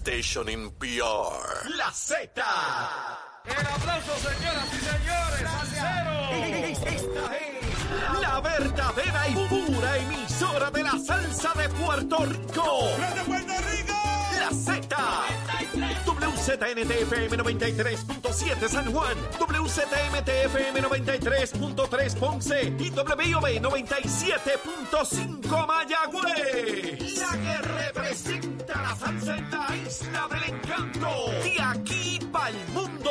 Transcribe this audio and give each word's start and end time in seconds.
station 0.00 0.48
in 0.48 0.70
PR. 0.78 1.68
La 1.76 1.92
Z. 1.92 2.42
El 3.44 3.66
aplauso, 3.66 4.16
señoras 4.16 4.64
y 4.72 4.78
señores. 4.78 5.50
Salsero. 5.50 6.30
Esta 6.88 7.36
es 7.36 7.68
la 8.22 8.40
verdadera 8.40 9.28
y 9.28 9.34
pura 9.46 9.98
emisora 9.98 10.70
de 10.70 10.82
la 10.84 10.98
salsa 10.98 11.52
de 11.52 11.68
Puerto 11.68 12.24
Rico. 12.24 12.88
¡De 13.14 13.20
Puerto 13.26 13.52
Rico! 13.70 13.92
La 14.38 14.50
Z. 14.50 14.96
WZNTFM 16.06 17.36
93.7 17.36 18.68
San 18.68 18.90
Juan, 18.92 19.16
WZMTFM 19.38 20.80
93.3 20.82 22.14
Ponce 22.16 22.72
y 22.78 22.90
WIOB 22.90 23.60
97.5 23.60 25.66
Mayagüez. 25.66 27.18
La 27.18 27.36
la 27.36 27.69
salsa 29.00 29.36
en 29.38 29.50
la 29.50 29.66
isla 29.86 30.28
del 30.30 30.44
encanto. 30.54 31.08
De 31.42 31.56
aquí 31.58 32.18
para 32.30 32.50
el 32.50 32.68
mundo. 32.68 33.10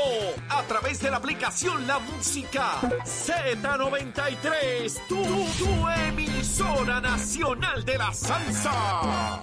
A 0.50 0.62
través 0.64 1.02
de 1.02 1.10
la 1.10 1.18
aplicación 1.18 1.88
La 1.88 1.98
Música 2.00 2.80
Z93. 3.04 5.08
Tu, 5.08 5.16
tu 5.16 5.90
emisora 6.08 7.02
nacional 7.02 7.84
de 7.84 7.98
la 7.98 8.14
salsa. 8.14 9.42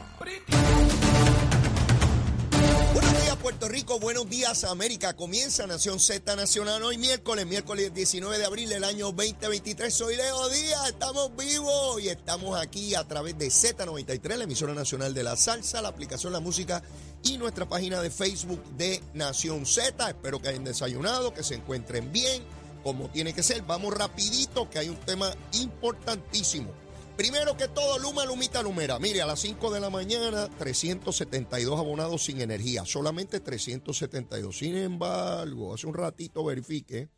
Buenos 2.96 3.12
días 3.22 3.36
Puerto 3.36 3.68
Rico, 3.68 4.00
buenos 4.00 4.26
días 4.30 4.64
América. 4.64 5.14
Comienza 5.14 5.66
Nación 5.66 6.00
Z 6.00 6.34
Nacional 6.34 6.82
hoy 6.82 6.96
miércoles, 6.96 7.46
miércoles 7.46 7.92
19 7.92 8.38
de 8.38 8.46
abril 8.46 8.70
del 8.70 8.84
año 8.84 9.12
2023. 9.12 9.92
Soy 9.92 10.16
Leo 10.16 10.48
Díaz, 10.48 10.88
estamos 10.88 11.36
vivos 11.36 12.00
y 12.00 12.08
estamos 12.08 12.58
aquí 12.58 12.94
a 12.94 13.06
través 13.06 13.36
de 13.36 13.48
Z93, 13.48 14.36
la 14.36 14.44
emisora 14.44 14.72
nacional 14.72 15.12
de 15.12 15.22
la 15.24 15.36
salsa, 15.36 15.82
la 15.82 15.88
aplicación 15.88 16.32
La 16.32 16.40
Música 16.40 16.82
y 17.22 17.36
nuestra 17.36 17.68
página 17.68 18.00
de 18.00 18.08
Facebook 18.08 18.64
de 18.78 19.02
Nación 19.12 19.66
Z. 19.66 20.08
Espero 20.08 20.40
que 20.40 20.48
hayan 20.48 20.64
desayunado, 20.64 21.34
que 21.34 21.42
se 21.42 21.56
encuentren 21.56 22.10
bien, 22.12 22.42
como 22.82 23.10
tiene 23.10 23.34
que 23.34 23.42
ser. 23.42 23.60
Vamos 23.60 23.92
rapidito, 23.92 24.70
que 24.70 24.78
hay 24.78 24.88
un 24.88 24.96
tema 24.96 25.30
importantísimo. 25.52 26.85
Primero 27.16 27.56
que 27.56 27.66
todo, 27.68 27.98
Luma, 27.98 28.26
Lumita, 28.26 28.62
Lumera. 28.62 28.98
Mire, 28.98 29.22
a 29.22 29.26
las 29.26 29.40
5 29.40 29.72
de 29.72 29.80
la 29.80 29.88
mañana, 29.88 30.50
372 30.58 31.80
abonados 31.80 32.22
sin 32.22 32.42
energía. 32.42 32.84
Solamente 32.84 33.40
372. 33.40 34.58
Sin 34.58 34.76
embargo, 34.76 35.72
hace 35.72 35.86
un 35.86 35.94
ratito 35.94 36.44
verifique, 36.44 37.08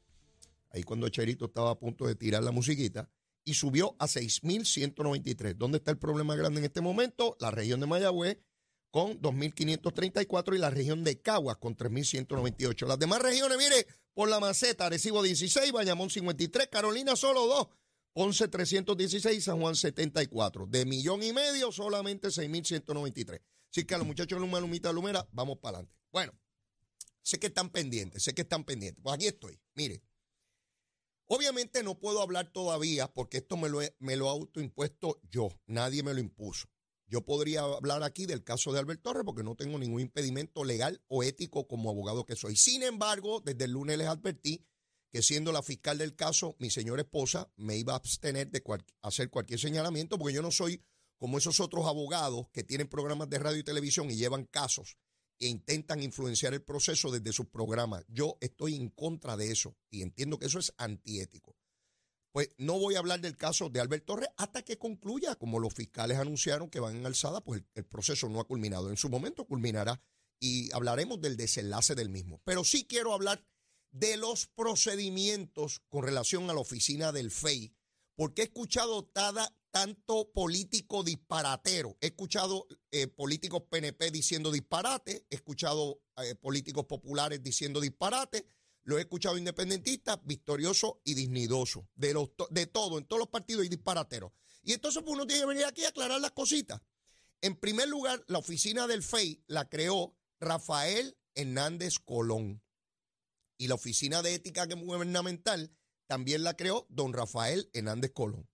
ahí 0.70 0.84
cuando 0.84 1.08
Cherito 1.08 1.46
estaba 1.46 1.72
a 1.72 1.78
punto 1.78 2.06
de 2.06 2.14
tirar 2.14 2.44
la 2.44 2.52
musiquita, 2.52 3.10
y 3.44 3.54
subió 3.54 3.96
a 3.98 4.06
6.193. 4.06 5.56
¿Dónde 5.56 5.78
está 5.78 5.90
el 5.90 5.98
problema 5.98 6.36
grande 6.36 6.60
en 6.60 6.66
este 6.66 6.80
momento? 6.80 7.36
La 7.40 7.50
región 7.50 7.80
de 7.80 7.86
Mayagüez 7.86 8.38
con 8.92 9.20
2.534 9.20 10.54
y 10.54 10.58
la 10.58 10.70
región 10.70 11.02
de 11.02 11.20
Caguas 11.20 11.56
con 11.56 11.76
3.198. 11.76 12.86
Las 12.86 13.00
demás 13.00 13.20
regiones, 13.20 13.58
mire, 13.58 13.84
por 14.14 14.28
la 14.28 14.38
maceta, 14.38 14.88
Recibo 14.88 15.24
16, 15.24 15.72
Bayamón 15.72 16.08
53, 16.08 16.68
Carolina 16.68 17.16
solo 17.16 17.46
2. 17.46 17.68
Ponce 18.12 18.48
316, 18.48 19.44
San 19.44 19.60
Juan 19.60 19.76
74. 19.76 20.66
De 20.66 20.84
millón 20.84 21.22
y 21.22 21.32
medio, 21.32 21.70
solamente 21.70 22.28
6.193. 22.28 23.40
Así 23.70 23.84
que 23.84 23.94
a 23.94 23.98
los 23.98 24.06
muchachos 24.06 24.38
de 24.38 24.40
Luma, 24.44 24.60
Lumita, 24.60 24.92
Lumera, 24.92 25.28
vamos 25.32 25.58
para 25.58 25.78
adelante. 25.78 25.94
Bueno, 26.10 26.32
sé 27.22 27.38
que 27.38 27.48
están 27.48 27.70
pendientes, 27.70 28.22
sé 28.22 28.34
que 28.34 28.42
están 28.42 28.64
pendientes. 28.64 29.02
Pues 29.02 29.14
aquí 29.14 29.26
estoy, 29.26 29.60
mire. 29.74 30.02
Obviamente 31.26 31.82
no 31.82 31.98
puedo 31.98 32.22
hablar 32.22 32.50
todavía 32.50 33.06
porque 33.12 33.38
esto 33.38 33.58
me 33.58 33.68
lo, 33.68 33.80
me 33.98 34.16
lo 34.16 34.30
autoimpuesto 34.30 35.20
yo, 35.30 35.50
nadie 35.66 36.02
me 36.02 36.14
lo 36.14 36.20
impuso. 36.20 36.68
Yo 37.06 37.24
podría 37.24 37.62
hablar 37.62 38.02
aquí 38.02 38.26
del 38.26 38.44
caso 38.44 38.72
de 38.72 38.78
Albert 38.78 39.02
Torres 39.02 39.24
porque 39.24 39.42
no 39.42 39.54
tengo 39.54 39.78
ningún 39.78 40.00
impedimento 40.00 40.64
legal 40.64 41.02
o 41.08 41.22
ético 41.22 41.66
como 41.66 41.90
abogado 41.90 42.24
que 42.24 42.36
soy. 42.36 42.56
Sin 42.56 42.82
embargo, 42.82 43.40
desde 43.40 43.64
el 43.64 43.72
lunes 43.72 43.98
les 43.98 44.08
advertí 44.08 44.64
que 45.10 45.22
siendo 45.22 45.52
la 45.52 45.62
fiscal 45.62 45.98
del 45.98 46.14
caso, 46.14 46.56
mi 46.58 46.70
señora 46.70 47.02
esposa 47.02 47.50
me 47.56 47.76
iba 47.76 47.94
a 47.94 47.96
abstener 47.96 48.50
de 48.50 48.62
cual, 48.62 48.84
hacer 49.02 49.30
cualquier 49.30 49.60
señalamiento 49.60 50.18
porque 50.18 50.34
yo 50.34 50.42
no 50.42 50.50
soy 50.50 50.82
como 51.16 51.38
esos 51.38 51.60
otros 51.60 51.86
abogados 51.86 52.48
que 52.52 52.62
tienen 52.62 52.88
programas 52.88 53.28
de 53.28 53.38
radio 53.38 53.58
y 53.58 53.64
televisión 53.64 54.10
y 54.10 54.16
llevan 54.16 54.44
casos 54.44 54.96
e 55.40 55.46
intentan 55.46 56.02
influenciar 56.02 56.54
el 56.54 56.62
proceso 56.62 57.10
desde 57.10 57.32
sus 57.32 57.46
programas. 57.46 58.04
Yo 58.08 58.38
estoy 58.40 58.76
en 58.76 58.88
contra 58.88 59.36
de 59.36 59.50
eso 59.50 59.76
y 59.90 60.02
entiendo 60.02 60.38
que 60.38 60.46
eso 60.46 60.58
es 60.58 60.72
antiético. 60.78 61.56
Pues 62.32 62.50
no 62.58 62.78
voy 62.78 62.94
a 62.94 62.98
hablar 62.98 63.20
del 63.20 63.36
caso 63.36 63.68
de 63.68 63.80
Albert 63.80 64.04
Torres 64.04 64.28
hasta 64.36 64.62
que 64.62 64.78
concluya, 64.78 65.34
como 65.36 65.58
los 65.58 65.74
fiscales 65.74 66.18
anunciaron 66.18 66.68
que 66.68 66.80
van 66.80 66.96
en 66.96 67.06
alzada, 67.06 67.40
pues 67.40 67.60
el, 67.60 67.66
el 67.74 67.84
proceso 67.84 68.28
no 68.28 68.40
ha 68.40 68.46
culminado. 68.46 68.90
En 68.90 68.96
su 68.96 69.08
momento 69.08 69.46
culminará 69.46 70.00
y 70.38 70.72
hablaremos 70.72 71.20
del 71.20 71.36
desenlace 71.36 71.94
del 71.94 72.10
mismo. 72.10 72.40
Pero 72.44 72.64
sí 72.64 72.86
quiero 72.86 73.12
hablar 73.12 73.44
de 73.90 74.16
los 74.16 74.46
procedimientos 74.46 75.80
con 75.88 76.02
relación 76.02 76.48
a 76.48 76.54
la 76.54 76.60
oficina 76.60 77.12
del 77.12 77.30
FEI, 77.30 77.74
porque 78.14 78.42
he 78.42 78.44
escuchado 78.46 79.04
tada, 79.04 79.54
tanto 79.70 80.30
político 80.32 81.02
disparatero, 81.02 81.96
he 82.00 82.06
escuchado 82.06 82.66
eh, 82.90 83.06
políticos 83.06 83.62
PNP 83.70 84.10
diciendo 84.10 84.50
disparate, 84.50 85.26
he 85.30 85.36
escuchado 85.36 86.00
eh, 86.16 86.34
políticos 86.34 86.86
populares 86.86 87.42
diciendo 87.42 87.80
disparate, 87.80 88.46
lo 88.84 88.96
he 88.96 89.02
escuchado 89.02 89.36
independentistas, 89.36 90.18
victorioso 90.24 91.00
y 91.04 91.14
dignidoso, 91.14 91.86
de, 91.94 92.14
los, 92.14 92.30
de 92.50 92.66
todo, 92.66 92.98
en 92.98 93.04
todos 93.04 93.20
los 93.20 93.28
partidos 93.28 93.66
y 93.66 93.68
disparateros. 93.68 94.32
Y 94.62 94.72
entonces 94.72 95.02
pues, 95.02 95.14
uno 95.14 95.26
tiene 95.26 95.42
que 95.42 95.46
venir 95.46 95.64
aquí 95.66 95.84
a 95.84 95.88
aclarar 95.88 96.20
las 96.20 96.32
cositas. 96.32 96.80
En 97.40 97.54
primer 97.54 97.88
lugar, 97.88 98.24
la 98.26 98.38
oficina 98.38 98.86
del 98.86 99.02
FEI 99.02 99.44
la 99.46 99.68
creó 99.68 100.16
Rafael 100.40 101.16
Hernández 101.34 101.98
Colón 101.98 102.62
y 103.58 103.66
la 103.66 103.74
Oficina 103.74 104.22
de 104.22 104.34
Ética 104.34 104.66
Gubernamental 104.66 105.76
también 106.06 106.42
la 106.42 106.56
creó 106.56 106.86
don 106.88 107.12
Rafael 107.12 107.68
Hernández 107.74 108.12
Colón. 108.12 108.48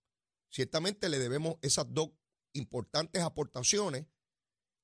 Ciertamente 0.50 1.09
le 1.09 1.19
debemos 1.19 1.56
esas 1.62 1.87
dos 1.88 2.10
importantes 2.53 3.22
aportaciones 3.22 4.06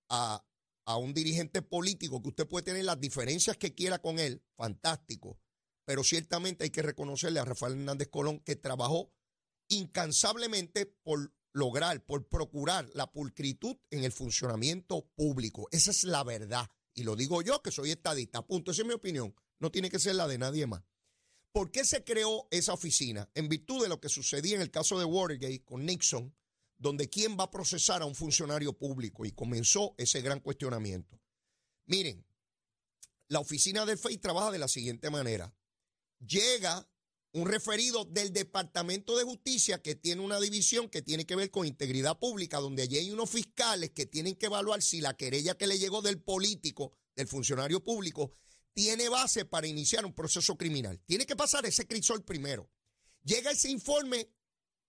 a, 0.08 0.44
a, 0.84 0.96
un 0.96 1.14
dirigente 1.14 1.62
político 1.62 2.22
que 2.22 2.28
usted 2.28 2.48
puede 2.48 2.64
tener 2.64 2.84
las 2.84 3.00
diferencias 3.00 3.56
que 3.56 3.74
quiera 3.74 4.00
con 4.00 4.18
él, 4.18 4.44
fantástico, 4.56 5.40
pero 5.84 6.04
ciertamente 6.04 6.64
hay 6.64 6.70
que 6.70 6.82
reconocerle 6.82 7.40
a 7.40 7.44
Rafael 7.44 7.74
Hernández 7.74 8.08
Colón 8.08 8.40
que 8.40 8.56
trabajó 8.56 9.12
incansablemente 9.68 10.86
por 10.86 11.32
lograr, 11.52 12.04
por 12.04 12.28
procurar 12.28 12.88
la 12.94 13.10
pulcritud 13.10 13.76
en 13.90 14.04
el 14.04 14.12
funcionamiento 14.12 15.08
público. 15.14 15.68
Esa 15.72 15.90
es 15.90 16.04
la 16.04 16.24
verdad. 16.24 16.68
Y 16.94 17.04
lo 17.04 17.16
digo 17.16 17.42
yo, 17.42 17.62
que 17.62 17.70
soy 17.70 17.92
estadista. 17.92 18.46
Punto. 18.46 18.72
Esa 18.72 18.82
es 18.82 18.88
mi 18.88 18.94
opinión 18.94 19.34
no 19.60 19.70
tiene 19.70 19.90
que 19.90 20.00
ser 20.00 20.16
la 20.16 20.26
de 20.26 20.38
nadie 20.38 20.66
más. 20.66 20.82
¿Por 21.52 21.70
qué 21.70 21.84
se 21.84 22.04
creó 22.04 22.48
esa 22.50 22.72
oficina? 22.72 23.30
En 23.34 23.48
virtud 23.48 23.82
de 23.82 23.88
lo 23.88 24.00
que 24.00 24.08
sucedía 24.08 24.56
en 24.56 24.62
el 24.62 24.70
caso 24.70 24.98
de 24.98 25.04
Watergate 25.04 25.64
con 25.64 25.84
Nixon, 25.84 26.34
donde 26.78 27.08
quién 27.08 27.36
va 27.38 27.44
a 27.44 27.50
procesar 27.50 28.02
a 28.02 28.06
un 28.06 28.14
funcionario 28.14 28.72
público 28.72 29.24
y 29.26 29.32
comenzó 29.32 29.94
ese 29.98 30.22
gran 30.22 30.40
cuestionamiento. 30.40 31.20
Miren, 31.86 32.24
la 33.28 33.40
oficina 33.40 33.84
del 33.84 33.98
FEI 33.98 34.18
trabaja 34.18 34.50
de 34.50 34.58
la 34.58 34.68
siguiente 34.68 35.10
manera. 35.10 35.54
Llega 36.20 36.88
un 37.32 37.46
referido 37.46 38.04
del 38.04 38.32
Departamento 38.32 39.16
de 39.16 39.24
Justicia 39.24 39.82
que 39.82 39.94
tiene 39.94 40.22
una 40.22 40.40
división 40.40 40.88
que 40.88 41.02
tiene 41.02 41.26
que 41.26 41.36
ver 41.36 41.50
con 41.50 41.66
integridad 41.66 42.18
pública, 42.18 42.58
donde 42.58 42.82
allí 42.82 42.98
hay 42.98 43.10
unos 43.10 43.30
fiscales 43.30 43.90
que 43.90 44.06
tienen 44.06 44.36
que 44.36 44.46
evaluar 44.46 44.82
si 44.82 45.00
la 45.00 45.16
querella 45.16 45.56
que 45.56 45.66
le 45.66 45.78
llegó 45.78 46.02
del 46.02 46.20
político, 46.20 46.92
del 47.14 47.28
funcionario 47.28 47.84
público, 47.84 48.32
tiene 48.80 49.10
base 49.10 49.44
para 49.44 49.66
iniciar 49.66 50.06
un 50.06 50.14
proceso 50.14 50.56
criminal. 50.56 50.98
Tiene 51.04 51.26
que 51.26 51.36
pasar 51.36 51.66
ese 51.66 51.86
crisol 51.86 52.24
primero. 52.24 52.70
Llega 53.22 53.50
ese 53.50 53.68
informe 53.68 54.30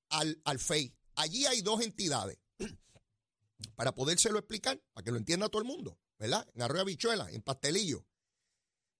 al, 0.08 0.42
al 0.46 0.60
FEI. 0.60 0.96
Allí 1.16 1.46
hay 1.46 1.62
dos 1.62 1.82
entidades. 1.82 2.38
Para 3.76 3.94
podérselo 3.94 4.40
explicar, 4.40 4.82
para 4.94 5.04
que 5.04 5.12
lo 5.12 5.18
entienda 5.18 5.50
todo 5.50 5.62
el 5.62 5.68
mundo, 5.68 6.00
¿verdad? 6.18 6.48
En 6.56 6.62
Arroyo 6.62 6.86
Bichuela, 6.86 7.30
en 7.32 7.42
Pastelillo. 7.42 8.08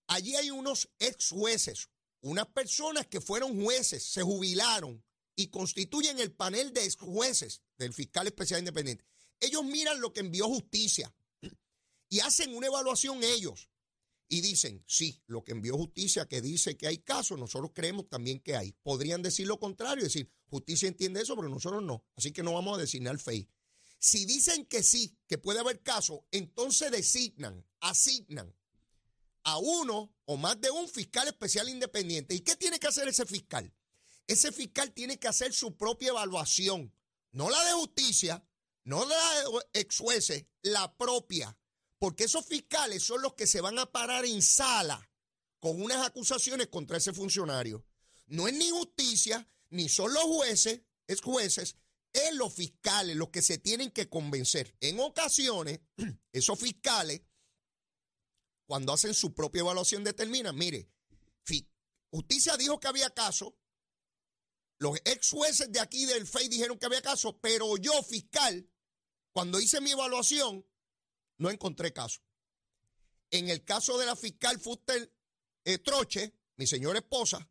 Allí 0.08 0.36
hay 0.36 0.52
unos 0.52 0.90
ex 1.00 1.30
jueces, 1.30 1.90
unas 2.20 2.48
personas 2.48 3.08
que 3.08 3.22
fueron 3.22 3.64
jueces, 3.64 4.04
se 4.04 4.24
jubilaron 4.24 5.02
y 5.38 5.48
constituyen 5.48 6.20
el 6.20 6.34
panel 6.34 6.74
de 6.74 6.84
ex 6.84 6.98
jueces 6.98 7.62
del 7.78 7.94
fiscal 7.94 8.28
especial 8.28 8.60
independiente. 8.60 9.06
Ellos 9.40 9.64
miran 9.64 10.02
lo 10.02 10.12
que 10.12 10.20
envió 10.20 10.50
justicia 10.50 11.16
y 12.10 12.20
hacen 12.20 12.54
una 12.54 12.68
evaluación 12.68 13.24
ellos 13.24 13.71
y 14.34 14.40
dicen, 14.40 14.82
sí, 14.88 15.22
lo 15.28 15.44
que 15.44 15.52
envió 15.52 15.76
justicia 15.76 16.26
que 16.26 16.40
dice 16.40 16.78
que 16.78 16.88
hay 16.88 17.00
casos, 17.00 17.38
nosotros 17.38 17.72
creemos 17.76 18.08
también 18.08 18.40
que 18.40 18.56
hay. 18.56 18.72
Podrían 18.82 19.22
decir 19.22 19.46
lo 19.46 19.60
contrario, 19.60 20.06
decir, 20.06 20.32
justicia 20.48 20.88
entiende 20.88 21.22
eso, 21.22 21.36
pero 21.36 21.50
nosotros 21.50 21.84
no. 21.84 22.06
Así 22.16 22.32
que 22.32 22.42
no 22.42 22.54
vamos 22.54 22.78
a 22.78 22.82
designar 22.82 23.20
FEI. 23.20 23.50
Si 24.00 24.24
dicen 24.24 24.66
que 24.68 24.84
sí, 24.84 25.18
que 25.28 25.38
puede 25.38 25.60
haber 25.60 25.84
casos, 25.84 26.22
entonces 26.32 26.92
designan, 26.92 27.68
asignan 27.82 28.56
a 29.44 29.58
uno 29.58 30.16
o 30.24 30.38
más 30.38 30.62
de 30.62 30.72
un 30.72 30.88
fiscal 30.88 31.28
especial 31.28 31.68
independiente. 31.68 32.34
¿Y 32.34 32.40
qué 32.40 32.56
tiene 32.56 32.80
que 32.80 32.88
hacer 32.88 33.10
ese 33.10 33.26
fiscal? 33.26 33.74
Ese 34.28 34.54
fiscal 34.54 34.94
tiene 34.94 35.20
que 35.20 35.28
hacer 35.28 35.52
su 35.52 35.76
propia 35.76 36.12
evaluación, 36.12 36.96
no 37.34 37.50
la 37.50 37.62
de 37.66 37.74
justicia, 37.74 38.48
no 38.86 39.04
la 39.04 39.16
de 39.42 39.82
ex 39.82 39.98
jueces, 39.98 40.46
la 40.62 40.96
propia 40.96 41.58
Porque 42.02 42.24
esos 42.24 42.48
fiscales 42.48 43.04
son 43.04 43.22
los 43.22 43.36
que 43.36 43.46
se 43.46 43.62
van 43.62 43.78
a 43.78 43.92
parar 43.92 44.26
en 44.26 44.42
sala 44.42 45.08
con 45.60 45.80
unas 45.80 46.04
acusaciones 46.04 46.66
contra 46.66 46.98
ese 46.98 47.14
funcionario. 47.14 47.86
No 48.26 48.48
es 48.48 48.56
ni 48.56 48.72
justicia, 48.72 49.48
ni 49.70 49.88
son 49.88 50.12
los 50.12 50.24
jueces, 50.24 50.82
es 51.06 51.22
jueces, 51.22 51.76
es 52.12 52.34
los 52.34 52.56
fiscales 52.56 53.16
los 53.16 53.30
que 53.30 53.44
se 53.44 53.60
tienen 53.60 53.92
que 53.92 54.10
convencer. 54.10 54.76
En 54.80 55.00
ocasiones, 55.00 55.82
esos 56.34 56.58
fiscales, 56.58 57.22
cuando 58.66 58.94
hacen 58.94 59.14
su 59.14 59.36
propia 59.36 59.60
evaluación, 59.60 60.04
determinan, 60.04 60.58
mire, 60.58 60.90
justicia 62.10 62.58
dijo 62.58 62.80
que 62.80 62.88
había 62.88 63.12
caso, 63.12 63.56
los 64.80 64.98
ex 65.06 65.30
jueces 65.30 65.72
de 65.72 65.80
aquí 65.80 66.08
del 66.08 66.26
FEI 66.26 66.48
dijeron 66.48 66.80
que 66.80 66.88
había 66.88 67.04
caso, 67.04 67.40
pero 67.42 67.78
yo, 67.78 68.02
fiscal, 68.02 68.68
cuando 69.34 69.60
hice 69.60 69.82
mi 69.82 69.92
evaluación, 69.92 70.66
no 71.42 71.50
encontré 71.50 71.92
caso. 71.92 72.22
En 73.32 73.50
el 73.50 73.66
caso 73.66 73.98
de 73.98 74.06
la 74.06 74.16
fiscal 74.16 74.60
Fuster 74.60 75.12
eh, 75.66 75.80
Troche, 75.80 76.34
mi 76.58 76.68
señora 76.68 77.00
esposa, 77.00 77.50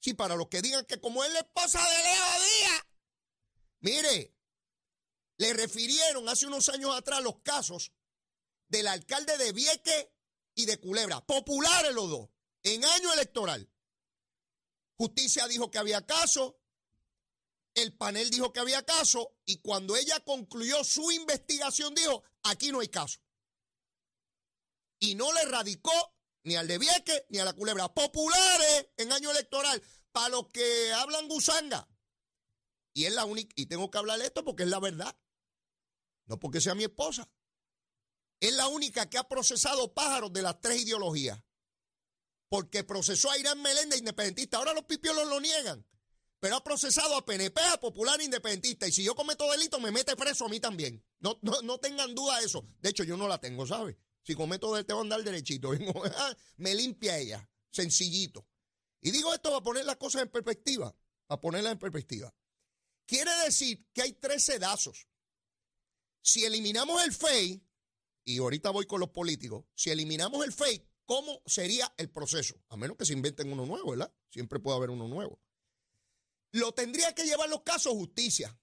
sí, 0.00 0.12
para 0.12 0.36
los 0.36 0.48
que 0.48 0.60
digan 0.60 0.84
que 0.84 1.00
como 1.00 1.24
es 1.24 1.32
la 1.32 1.40
esposa 1.40 1.80
de 1.80 2.02
Leo 2.02 2.24
Díaz, 2.42 2.86
mire, 3.80 4.34
le 5.38 5.52
refirieron 5.54 6.28
hace 6.28 6.46
unos 6.46 6.68
años 6.68 6.94
atrás 6.94 7.22
los 7.22 7.40
casos 7.40 7.92
del 8.68 8.86
alcalde 8.86 9.38
de 9.38 9.52
Vieque 9.52 10.12
y 10.54 10.66
de 10.66 10.78
Culebra, 10.78 11.24
populares 11.24 11.94
los 11.94 12.10
dos, 12.10 12.28
en 12.64 12.84
año 12.84 13.12
electoral. 13.14 13.70
Justicia 14.96 15.48
dijo 15.48 15.70
que 15.70 15.78
había 15.78 16.04
caso, 16.04 16.58
el 17.76 17.92
panel 17.94 18.30
dijo 18.30 18.52
que 18.52 18.60
había 18.60 18.82
caso 18.84 19.36
y 19.44 19.58
cuando 19.58 19.96
ella 19.96 20.18
concluyó 20.20 20.82
su 20.82 21.12
investigación 21.12 21.94
dijo, 21.94 22.24
aquí 22.42 22.72
no 22.72 22.80
hay 22.80 22.88
caso. 22.88 23.20
Y 24.98 25.14
no 25.14 25.30
le 25.34 25.44
radicó 25.44 25.92
ni 26.44 26.56
al 26.56 26.66
de 26.66 26.78
Vieque 26.78 27.26
ni 27.28 27.38
a 27.38 27.44
la 27.44 27.52
culebra. 27.52 27.92
Populares 27.92 28.88
en 28.96 29.12
año 29.12 29.30
electoral, 29.30 29.82
para 30.10 30.30
los 30.30 30.48
que 30.48 30.92
hablan 30.94 31.28
gusanga. 31.28 31.86
Y 32.94 33.04
es 33.04 33.12
la 33.12 33.26
única, 33.26 33.52
y 33.56 33.66
tengo 33.66 33.90
que 33.90 33.98
hablar 33.98 34.22
esto 34.22 34.42
porque 34.42 34.62
es 34.62 34.70
la 34.70 34.80
verdad. 34.80 35.14
No 36.24 36.40
porque 36.40 36.62
sea 36.62 36.74
mi 36.74 36.84
esposa. 36.84 37.30
Es 38.40 38.54
la 38.54 38.68
única 38.68 39.10
que 39.10 39.18
ha 39.18 39.28
procesado 39.28 39.92
pájaros 39.92 40.32
de 40.32 40.40
las 40.40 40.60
tres 40.62 40.80
ideologías. 40.80 41.38
Porque 42.48 42.84
procesó 42.84 43.30
a 43.30 43.38
Irán 43.38 43.60
Meléndez 43.60 43.98
independentista. 43.98 44.56
Ahora 44.56 44.72
los 44.72 44.84
pipiolos 44.84 45.28
lo 45.28 45.40
niegan 45.40 45.86
pero 46.46 46.58
ha 46.58 46.62
procesado 46.62 47.16
a 47.16 47.26
PNP, 47.26 47.60
a 47.60 47.80
Popular 47.80 48.22
Independentista. 48.22 48.86
Y 48.86 48.92
si 48.92 49.02
yo 49.02 49.16
cometo 49.16 49.50
delito, 49.50 49.80
me 49.80 49.90
mete 49.90 50.14
preso 50.14 50.44
a 50.44 50.48
mí 50.48 50.60
también. 50.60 51.04
No, 51.18 51.36
no, 51.42 51.78
tengan 51.78 52.14
duda 52.14 52.38
de 52.38 52.46
eso. 52.46 52.64
De 52.78 52.90
hecho, 52.90 53.02
yo 53.02 53.16
no 53.16 53.26
la 53.26 53.40
tengo, 53.40 53.66
¿sabes? 53.66 53.96
Si 54.22 54.36
cometo 54.36 54.72
delito, 54.72 54.86
tengo 54.86 55.00
que 55.00 55.06
andar 55.06 55.24
derechito. 55.24 55.72
me 56.58 56.72
limpia 56.76 57.18
ella. 57.18 57.50
Sencillito. 57.72 58.46
Y 59.00 59.10
digo 59.10 59.34
esto 59.34 59.50
para 59.50 59.64
poner 59.64 59.86
las 59.86 59.96
cosas 59.96 60.22
en 60.22 60.28
perspectiva. 60.28 60.94
Para 61.26 61.40
ponerlas 61.40 61.72
en 61.72 61.80
perspectiva. 61.80 62.32
Quiere 63.06 63.32
decir 63.44 63.84
que 63.92 64.02
hay 64.02 64.12
tres 64.12 64.44
sedazos. 64.44 65.08
Si 66.22 66.44
eliminamos 66.44 67.04
el 67.04 67.12
FEI, 67.12 67.60
y 68.22 68.38
ahorita 68.38 68.70
voy 68.70 68.86
con 68.86 69.00
los 69.00 69.10
políticos, 69.10 69.64
si 69.74 69.90
eliminamos 69.90 70.46
el 70.46 70.52
FEI, 70.52 70.80
¿cómo 71.06 71.42
sería 71.44 71.92
el 71.96 72.08
proceso? 72.08 72.54
A 72.68 72.76
menos 72.76 72.96
que 72.96 73.04
se 73.04 73.14
inventen 73.14 73.50
uno 73.50 73.66
nuevo, 73.66 73.90
¿verdad? 73.90 74.14
Siempre 74.30 74.60
puede 74.60 74.76
haber 74.76 74.90
uno 74.90 75.08
nuevo. 75.08 75.40
Lo 76.56 76.72
tendría 76.72 77.14
que 77.14 77.24
llevar 77.24 77.50
los 77.50 77.64
casos 77.64 77.92
justicia. 77.92 78.58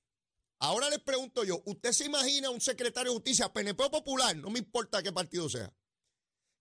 Ahora 0.57 0.89
les 0.89 0.97
pregunto 0.97 1.43
yo, 1.43 1.61
¿usted 1.67 1.91
se 1.91 2.05
imagina 2.05 2.49
un 2.49 2.59
secretario 2.59 3.11
de 3.11 3.17
justicia, 3.17 3.53
PNP 3.53 3.87
Popular, 3.91 4.35
no 4.35 4.49
me 4.49 4.57
importa 4.57 5.03
qué 5.03 5.11
partido 5.11 5.47
sea, 5.47 5.71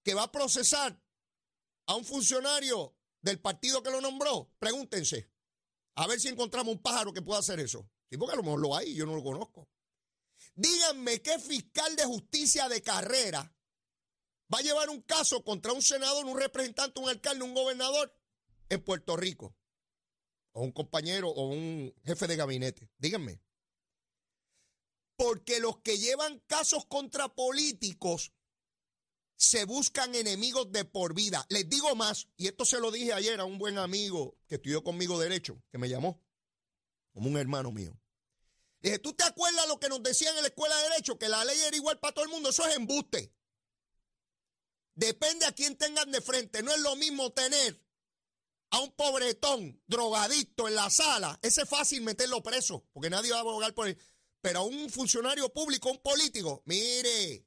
que 0.05 0.13
va 0.13 0.25
a 0.25 0.31
procesar 0.31 1.03
a 1.87 1.95
un 1.95 2.05
funcionario 2.05 2.99
del 3.23 3.41
partido 3.41 3.83
que 3.83 3.91
lo 3.91 4.03
nombró? 4.03 4.53
Pregúntense. 4.59 5.33
A 5.95 6.07
ver 6.07 6.21
si 6.21 6.29
encontramos 6.29 6.75
un 6.75 6.83
pájaro 6.83 7.15
que 7.15 7.23
pueda 7.23 7.41
hacer 7.41 7.61
eso. 7.61 7.89
Sí, 8.11 8.19
porque 8.19 8.35
a 8.35 8.37
lo 8.37 8.43
mejor 8.43 8.61
lo 8.61 8.77
hay, 8.77 8.95
yo 8.95 9.07
no 9.07 9.17
lo 9.17 9.23
conozco. 9.23 9.71
Díganme 10.55 11.23
qué 11.23 11.39
fiscal 11.39 11.97
de 11.97 12.05
justicia 12.05 12.69
de 12.69 12.83
carrera 12.83 13.57
va 14.53 14.59
a 14.59 14.63
llevar 14.63 14.91
un 14.91 15.01
caso 15.01 15.43
contra 15.43 15.73
un 15.73 15.81
senador, 15.81 16.27
un 16.27 16.39
representante, 16.39 17.01
un 17.01 17.09
alcalde, 17.09 17.43
un 17.43 17.55
gobernador 17.55 18.15
en 18.69 18.85
Puerto 18.85 19.17
Rico 19.17 19.57
o 20.53 20.63
un 20.63 20.73
compañero 20.73 21.29
o 21.31 21.49
un 21.49 21.95
jefe 22.05 22.27
de 22.27 22.37
gabinete. 22.37 22.91
Díganme. 22.99 23.41
Porque 25.17 25.61
los 25.61 25.79
que 25.79 25.99
llevan 25.99 26.41
casos 26.47 26.87
contra 26.87 27.29
políticos 27.29 28.33
se 29.37 29.65
buscan 29.65 30.15
enemigos 30.15 30.71
de 30.71 30.85
por 30.85 31.15
vida. 31.15 31.45
Les 31.49 31.69
digo 31.69 31.95
más, 31.97 32.29
y 32.37 32.47
esto 32.47 32.65
se 32.65 32.79
lo 32.79 32.91
dije 32.91 33.13
ayer 33.13 33.41
a 33.41 33.45
un 33.45 33.59
buen 33.59 33.79
amigo 33.79 34.37
que 34.47 34.57
estudió 34.57 34.85
conmigo 34.85 35.19
derecho, 35.19 35.61
que 35.71 35.79
me 35.79 35.89
llamó, 35.89 36.23
como 37.13 37.29
un 37.29 37.37
hermano 37.37 37.73
mío. 37.73 37.99
dije, 38.81 38.99
¿tú 38.99 39.15
te 39.15 39.25
acuerdas 39.25 39.67
lo 39.69 39.81
que 39.81 39.89
nos 39.89 40.03
decían 40.03 40.37
en 40.37 40.43
la 40.43 40.49
escuela 40.49 40.77
de 40.77 40.91
derecho? 40.91 41.19
Que 41.19 41.29
la 41.29 41.45
ley 41.45 41.59
era 41.59 41.77
igual 41.77 41.99
para 41.99 42.15
todo 42.15 42.25
el 42.25 42.31
mundo. 42.31 42.51
Eso 42.51 42.67
es 42.67 42.77
embuste. 42.77 43.33
Depende 44.95 45.47
a 45.47 45.53
quién 45.53 45.77
tengan 45.77 46.11
de 46.11 46.21
frente. 46.21 46.63
No 46.63 46.73
es 46.73 46.81
lo 46.81 46.95
mismo 46.97 47.33
tener 47.33 47.81
a 48.73 48.81
un 48.81 48.91
pobretón 48.93 49.81
drogadicto 49.87 50.67
en 50.67 50.75
la 50.75 50.89
sala, 50.89 51.39
ese 51.43 51.63
es 51.63 51.69
fácil 51.69 52.03
meterlo 52.03 52.43
preso, 52.43 52.87
porque 52.93 53.11
nadie 53.11 53.31
va 53.31 53.39
a 53.39 53.41
abogar 53.41 53.75
por 53.75 53.87
él. 53.87 53.99
Pero 54.41 54.61
a 54.61 54.63
un 54.63 54.89
funcionario 54.91 55.53
público, 55.53 55.91
un 55.91 55.99
político, 55.99 56.63
mire, 56.65 57.47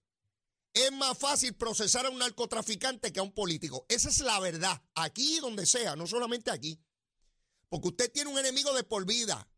es 0.71 0.91
más 0.91 1.17
fácil 1.17 1.55
procesar 1.55 2.05
a 2.05 2.11
un 2.11 2.19
narcotraficante 2.19 3.11
que 3.11 3.19
a 3.19 3.23
un 3.23 3.33
político. 3.33 3.87
Esa 3.89 4.09
es 4.09 4.19
la 4.19 4.39
verdad, 4.39 4.79
aquí 4.93 5.37
y 5.37 5.39
donde 5.39 5.65
sea, 5.65 5.95
no 5.95 6.05
solamente 6.05 6.51
aquí. 6.51 6.79
Porque 7.69 7.87
usted 7.87 8.11
tiene 8.11 8.29
un 8.29 8.37
enemigo 8.37 8.71
de 8.73 8.83
por 8.83 9.05
vida 9.05 9.49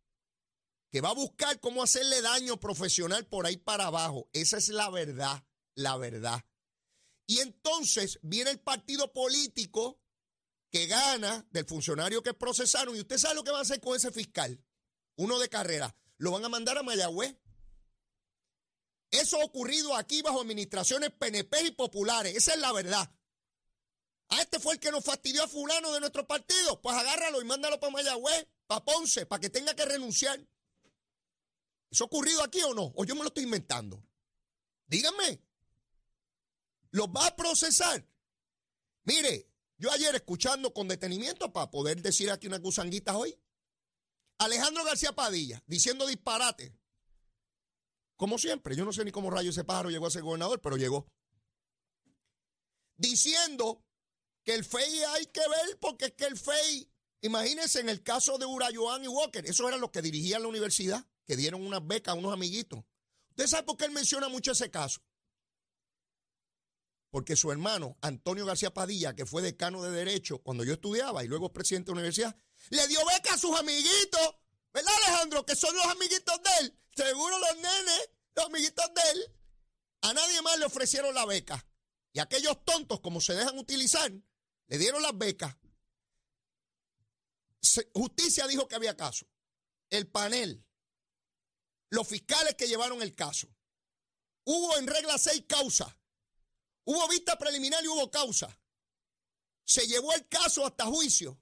que 0.90 1.02
va 1.02 1.10
a 1.10 1.16
buscar 1.16 1.60
cómo 1.60 1.84
hacerle 1.84 2.22
daño 2.22 2.62
profesional 2.62 3.28
por 3.28 3.46
ahí 3.46 3.58
para 3.58 3.88
abajo. 3.88 4.30
Esa 4.32 4.58
es 4.58 4.70
la 4.70 4.90
verdad, 4.90 5.44
la 5.76 5.98
verdad. 5.98 6.46
Y 7.26 7.40
entonces 7.40 8.20
viene 8.22 8.52
el 8.52 8.60
partido 8.62 9.12
político 9.12 10.00
que 10.70 10.88
gana 10.88 11.46
del 11.52 11.66
funcionario 11.66 12.24
que 12.24 12.34
procesaron. 12.34 12.96
Y 12.96 13.00
usted 13.00 13.18
sabe 13.18 13.36
lo 13.36 13.44
que 13.44 13.52
va 13.52 13.60
a 13.60 13.62
hacer 13.62 13.80
con 13.80 13.96
ese 13.96 14.12
fiscal, 14.12 14.62
uno 15.16 15.40
de 15.40 15.50
carrera. 15.50 15.96
Lo 16.18 16.32
van 16.32 16.46
a 16.46 16.50
mandar 16.50 16.78
a 16.78 16.84
Mayagüez. 16.84 17.36
Eso 19.12 19.40
ha 19.40 19.46
ocurrido 19.46 19.96
aquí 19.96 20.22
bajo 20.22 20.42
administraciones 20.42 21.12
PNP 21.12 21.62
y 21.62 21.72
populares. 21.72 22.36
Esa 22.36 22.54
es 22.54 22.60
la 22.60 22.74
verdad. 22.74 23.10
A 24.30 24.42
este 24.42 24.60
fue 24.60 24.74
el 24.74 24.80
que 24.80 24.92
nos 24.92 25.06
fastidió 25.06 25.44
a 25.44 25.48
fulano 25.48 25.94
de 25.94 26.02
nuestro 26.02 26.28
partido. 26.28 26.82
Pues 26.82 26.96
agárralo 26.96 27.42
y 27.42 27.46
mándalo 27.46 27.80
para 27.80 27.94
Mayagüez, 27.94 28.48
para 28.68 28.84
Ponce, 28.84 29.26
para 29.26 29.40
que 29.40 29.50
tenga 29.50 29.74
que 29.74 29.86
renunciar. 29.86 30.46
¿Eso 31.90 32.04
ha 32.04 32.08
ocurrido 32.08 32.44
aquí 32.44 32.62
o 32.64 32.74
no? 32.74 32.92
¿O 32.96 33.06
yo 33.06 33.16
me 33.16 33.22
lo 33.22 33.28
estoy 33.28 33.46
inventando? 33.46 34.04
Díganme. 34.88 35.42
¿Los 36.92 37.08
va 37.08 37.28
a 37.28 37.36
procesar? 37.36 38.06
Mire, 39.04 39.50
yo 39.78 39.92
ayer 39.92 40.16
escuchando 40.16 40.74
con 40.74 40.88
detenimiento 40.88 41.52
para 41.54 41.70
poder 41.70 42.02
decir 42.02 42.32
aquí 42.32 42.48
unas 42.48 42.62
gusanguitas 42.62 43.16
hoy. 43.16 43.38
Alejandro 44.40 44.84
García 44.84 45.14
Padilla 45.14 45.64
diciendo 45.68 46.06
disparate. 46.08 46.76
Como 48.16 48.40
siempre, 48.40 48.76
yo 48.76 48.84
no 48.86 48.92
sé 48.92 49.06
ni 49.06 49.12
cómo 49.12 49.30
rayo 49.30 49.52
ese 49.52 49.64
pájaro 49.64 49.90
llegó 49.90 50.08
a 50.08 50.12
ser 50.12 50.24
gobernador, 50.24 50.60
pero 50.60 50.78
llegó. 50.78 51.08
Diciendo 52.98 53.84
que 54.44 54.56
el 54.56 54.66
FEI 54.66 55.04
hay 55.10 55.26
que 55.28 55.42
ver 55.42 55.78
porque 55.80 56.06
es 56.06 56.14
que 56.14 56.26
el 56.26 56.38
FEI, 56.38 56.90
imagínense 57.22 57.80
en 57.80 57.90
el 57.90 58.02
caso 58.02 58.40
de 58.40 58.46
Urayoan 58.46 59.04
y 59.04 59.08
Walker, 59.08 59.46
esos 59.46 59.68
eran 59.68 59.82
los 59.82 59.92
que 59.92 60.02
dirigían 60.02 60.42
la 60.42 60.48
universidad, 60.48 61.06
que 61.28 61.36
dieron 61.36 61.64
unas 61.64 61.86
becas 61.86 62.16
a 62.16 62.18
unos 62.18 62.34
amiguitos. 62.34 62.84
¿Usted 63.30 63.46
sabe 63.46 63.64
por 63.64 63.78
qué 63.78 63.86
él 63.86 63.92
menciona 63.92 64.30
mucho 64.30 64.54
ese 64.54 64.72
caso? 64.72 65.00
Porque 67.18 67.36
su 67.36 67.52
hermano, 67.52 67.98
Antonio 68.04 68.46
García 68.46 68.72
Padilla, 68.72 69.16
que 69.16 69.26
fue 69.26 69.42
decano 69.42 69.82
de 69.82 69.90
Derecho 69.90 70.38
cuando 70.38 70.64
yo 70.64 70.74
estudiaba 70.74 71.24
y 71.24 71.28
luego 71.28 71.52
presidente 71.52 71.90
de 71.90 71.96
la 71.96 72.02
universidad, 72.02 72.40
le 72.70 72.88
dio 72.88 73.00
beca 73.08 73.34
a 73.34 73.38
sus 73.40 73.58
amiguitos, 73.58 74.36
¿verdad 74.72 74.94
Alejandro? 74.98 75.44
Que 75.44 75.56
son 75.56 75.76
los 75.76 75.86
amiguitos 75.88 76.40
de 76.44 76.50
él, 76.60 76.80
seguro 76.96 77.40
los 77.40 77.56
nenes, 77.56 78.10
los 78.36 78.46
amiguitos 78.46 78.86
de 78.94 79.02
él. 79.14 79.36
A 80.02 80.14
nadie 80.14 80.44
más 80.44 80.60
le 80.60 80.66
ofrecieron 80.66 81.16
la 81.16 81.26
beca. 81.26 81.68
Y 82.14 82.20
aquellos 82.20 82.64
tontos, 82.64 83.00
como 83.00 83.20
se 83.20 83.34
dejan 83.34 83.58
utilizar, 83.58 84.12
le 84.68 84.78
dieron 84.78 85.02
las 85.02 85.18
becas. 85.18 85.56
Justicia 87.96 88.46
dijo 88.46 88.68
que 88.68 88.76
había 88.76 88.96
caso. 88.96 89.26
El 89.90 90.06
panel, 90.08 90.64
los 91.90 92.08
fiscales 92.08 92.54
que 92.54 92.68
llevaron 92.68 93.02
el 93.02 93.16
caso. 93.16 93.48
Hubo 94.44 94.78
en 94.78 94.86
regla 94.86 95.18
seis 95.18 95.46
causas 95.48 95.98
Hubo 96.88 97.06
vista 97.10 97.38
preliminar 97.38 97.84
y 97.84 97.88
hubo 97.90 98.10
causa. 98.10 98.48
Se 99.66 99.86
llevó 99.86 100.14
el 100.14 100.26
caso 100.30 100.66
hasta 100.66 100.86
juicio. 100.86 101.38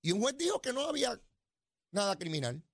Y 0.00 0.12
un 0.12 0.20
juez 0.20 0.36
dijo 0.38 0.62
que 0.62 0.72
no 0.72 0.82
había 0.82 1.20
nada 1.90 2.16
criminal. 2.16 2.64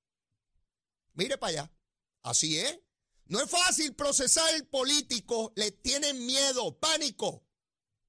Mire 1.15 1.39
para 1.39 1.51
allá. 1.51 1.73
Así 2.21 2.59
es. 2.59 2.81
No 3.25 3.41
es 3.41 3.51
fácil 3.51 3.95
procesar 3.95 4.55
el 4.55 4.67
político, 4.67 5.55
le 5.57 5.73
tienen 5.73 6.27
miedo, 6.27 6.79
pánico. 6.79 7.47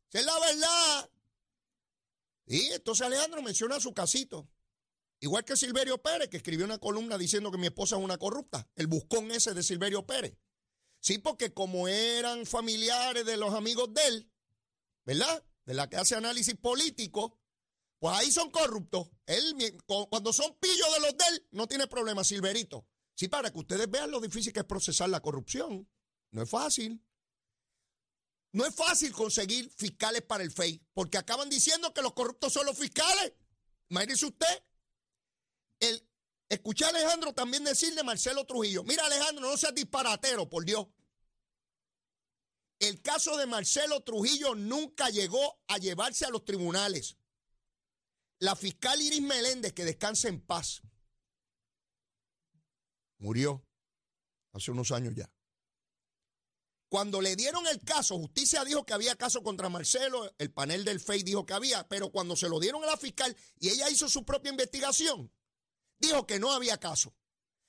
Esa 0.10 0.20
es 0.20 0.26
la 0.26 0.40
verdad. 0.40 1.10
Y 2.48 2.66
entonces 2.72 3.08
Alejandro 3.08 3.42
menciona 3.42 3.80
su 3.80 3.94
casito. 3.94 4.50
Igual 5.22 5.46
que 5.46 5.56
Silverio 5.56 6.02
Pérez, 6.02 6.28
que 6.28 6.36
escribió 6.36 6.66
una 6.66 6.78
columna 6.78 7.18
diciendo 7.18 7.52
que 7.52 7.58
mi 7.58 7.68
esposa 7.68 7.96
es 7.96 8.04
una 8.04 8.18
corrupta. 8.18 8.70
El 8.76 8.88
buscón 8.88 9.32
ese 9.32 9.54
de 9.54 9.64
Silverio 9.64 10.06
Pérez. 10.06 10.38
Sí, 11.06 11.20
porque 11.20 11.54
como 11.54 11.88
eran 11.88 12.48
familiares 12.48 13.28
de 13.28 13.38
los 13.38 13.54
amigos 13.54 13.94
de 13.94 14.08
él, 14.08 14.32
¿verdad? 15.06 15.46
De 15.64 15.76
la 15.76 15.88
que 15.88 15.98
hace 15.98 16.16
análisis 16.16 16.56
político, 16.56 17.40
pues 18.00 18.18
ahí 18.18 18.32
son 18.32 18.50
corruptos. 18.50 19.12
Él, 19.28 19.56
cuando 19.86 20.34
son 20.34 20.58
pillos 20.58 20.92
de 20.96 21.00
los 21.02 21.16
de 21.16 21.26
él, 21.30 21.48
no 21.52 21.68
tiene 21.68 21.86
problema, 21.86 22.24
Silverito. 22.24 22.88
Sí, 23.14 23.28
para 23.28 23.52
que 23.52 23.60
ustedes 23.60 23.88
vean 23.88 24.10
lo 24.10 24.20
difícil 24.20 24.52
que 24.52 24.62
es 24.62 24.66
procesar 24.66 25.08
la 25.10 25.20
corrupción. 25.20 25.88
No 26.32 26.42
es 26.42 26.50
fácil. 26.50 27.00
No 28.52 28.66
es 28.66 28.74
fácil 28.74 29.14
conseguir 29.14 29.70
fiscales 29.70 30.24
para 30.24 30.44
el 30.44 30.52
FEI, 30.52 30.82
porque 30.96 31.20
acaban 31.20 31.52
diciendo 31.52 31.94
que 31.94 32.02
los 32.02 32.14
corruptos 32.14 32.52
son 32.52 32.66
los 32.66 32.80
fiscales. 32.80 33.32
Imagínese 33.90 34.26
usted. 34.26 34.64
El, 35.82 36.10
escuché 36.50 36.86
a 36.86 36.90
Alejandro 36.90 37.32
también 37.32 37.64
decirle 37.64 38.02
a 38.02 38.04
Marcelo 38.04 38.44
Trujillo, 38.48 38.84
mira 38.84 39.06
Alejandro, 39.06 39.48
no 39.48 39.56
seas 39.56 39.76
disparatero, 39.76 40.50
por 40.50 40.66
Dios. 40.66 40.88
El 42.80 43.02
caso 43.02 43.38
de 43.38 43.46
Marcelo 43.46 44.02
Trujillo 44.02 44.56
nunca 44.56 45.10
llegó 45.10 45.62
a 45.68 45.78
llevarse 45.78 46.26
a 46.26 46.30
los 46.30 46.44
tribunales. 46.44 47.18
La 48.40 48.56
fiscal 48.56 49.02
Iris 49.02 49.22
Meléndez, 49.22 49.74
que 49.74 49.86
descansa 49.86 50.28
en 50.28 50.42
paz, 50.42 50.82
murió 53.18 53.66
hace 54.52 54.72
unos 54.72 54.92
años 54.92 55.16
ya. 55.16 55.32
Cuando 56.90 57.20
le 57.22 57.36
dieron 57.36 57.66
el 57.68 57.80
caso, 57.80 58.18
justicia 58.18 58.64
dijo 58.64 58.86
que 58.86 58.94
había 58.94 59.16
caso 59.16 59.42
contra 59.42 59.70
Marcelo, 59.70 60.34
el 60.38 60.54
panel 60.54 60.86
del 60.86 61.00
FEI 61.00 61.24
dijo 61.24 61.46
que 61.46 61.54
había, 61.54 61.88
pero 61.88 62.12
cuando 62.12 62.36
se 62.36 62.48
lo 62.48 62.60
dieron 62.60 62.84
a 62.84 62.88
la 62.88 62.98
fiscal 62.98 63.36
y 63.60 63.70
ella 63.70 63.90
hizo 63.90 64.08
su 64.08 64.24
propia 64.24 64.52
investigación, 64.52 65.32
dijo 66.00 66.28
que 66.28 66.40
no 66.40 66.52
había 66.52 66.78
caso. 66.78 67.16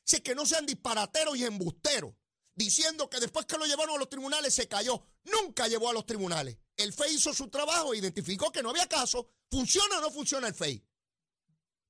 Así 0.04 0.20
que 0.20 0.34
no 0.34 0.46
sean 0.46 0.66
disparateros 0.66 1.36
y 1.36 1.44
embusteros, 1.44 2.14
diciendo 2.56 3.08
que 3.08 3.20
después 3.20 3.46
que 3.46 3.58
lo 3.58 3.66
llevaron 3.66 3.96
a 3.96 3.98
los 3.98 4.08
tribunales 4.08 4.54
se 4.54 4.66
cayó. 4.66 5.06
Nunca 5.24 5.68
llevó 5.68 5.90
a 5.90 5.92
los 5.92 6.06
tribunales. 6.06 6.56
El 6.76 6.92
FEI 6.92 7.14
hizo 7.14 7.32
su 7.32 7.48
trabajo, 7.48 7.94
identificó 7.94 8.50
que 8.50 8.62
no 8.62 8.70
había 8.70 8.88
caso. 8.88 9.30
¿Funciona 9.50 9.98
o 9.98 10.00
no 10.00 10.10
funciona 10.10 10.48
el 10.48 10.54
FEI? 10.54 10.84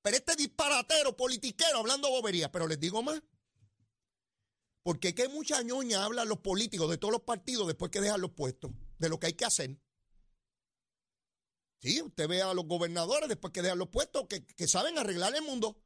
Pero 0.02 0.16
este 0.16 0.36
disparatero, 0.36 1.16
politiquero, 1.16 1.78
hablando 1.78 2.10
bobería, 2.10 2.50
pero 2.52 2.66
les 2.66 2.78
digo 2.78 3.02
más. 3.02 3.22
Porque 4.82 5.14
qué 5.14 5.28
mucha 5.28 5.62
ñoña 5.62 6.04
hablan 6.04 6.28
los 6.28 6.38
políticos 6.38 6.90
de 6.90 6.98
todos 6.98 7.12
los 7.12 7.22
partidos 7.22 7.66
después 7.66 7.90
que 7.90 8.00
dejan 8.00 8.20
los 8.20 8.32
puestos, 8.32 8.70
de 8.98 9.08
lo 9.08 9.18
que 9.18 9.28
hay 9.28 9.32
que 9.32 9.44
hacer. 9.44 9.80
Sí, 11.80 12.02
usted 12.02 12.28
ve 12.28 12.42
a 12.42 12.54
los 12.54 12.66
gobernadores 12.66 13.28
después 13.28 13.52
que 13.52 13.62
dejan 13.62 13.78
los 13.78 13.88
puestos 13.88 14.26
que, 14.28 14.44
que 14.44 14.68
saben 14.68 14.98
arreglar 14.98 15.34
el 15.34 15.42
mundo. 15.42 15.80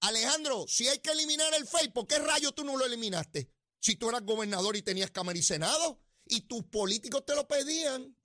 Alejandro, 0.00 0.66
si 0.68 0.86
hay 0.88 0.98
que 0.98 1.12
eliminar 1.12 1.52
el 1.54 1.66
FEI, 1.66 1.88
¿por 1.88 2.06
qué 2.06 2.18
rayo 2.18 2.52
tú 2.52 2.62
no 2.62 2.76
lo 2.76 2.84
eliminaste? 2.84 3.50
Si 3.84 3.96
tú 3.96 4.08
eras 4.08 4.24
gobernador 4.24 4.76
y 4.76 4.82
tenías 4.82 5.10
Cámara 5.10 5.38
y 5.38 5.42
Senado 5.42 6.00
y 6.24 6.40
tus 6.42 6.64
políticos 6.64 7.26
te 7.26 7.34
lo 7.34 7.46
pedían. 7.46 8.16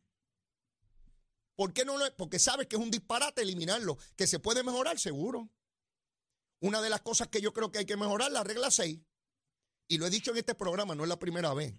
¿Por 1.58 1.74
qué 1.74 1.84
no 1.84 1.98
lo? 1.98 2.16
Porque 2.16 2.40
sabes 2.40 2.68
que 2.68 2.78
es 2.78 2.82
un 2.82 2.90
disparate 2.90 3.42
eliminarlo, 3.42 3.98
que 4.16 4.26
se 4.26 4.40
puede 4.40 4.64
mejorar, 4.64 4.98
seguro. 4.98 5.50
Una 6.62 6.82
de 6.82 6.90
las 6.90 7.02
cosas 7.02 7.28
que 7.28 7.42
yo 7.42 7.52
creo 7.52 7.74
que 7.74 7.80
hay 7.80 7.86
que 7.86 7.98
mejorar, 7.98 8.32
la 8.32 8.46
regla 8.46 8.72
6, 8.72 9.02
y 9.90 9.98
lo 9.98 10.08
he 10.08 10.10
dicho 10.10 10.32
en 10.32 10.38
este 10.38 10.56
programa, 10.56 10.96
no 10.96 11.04
es 11.04 11.10
la 11.10 11.20
primera 11.20 11.54
vez, 11.54 11.74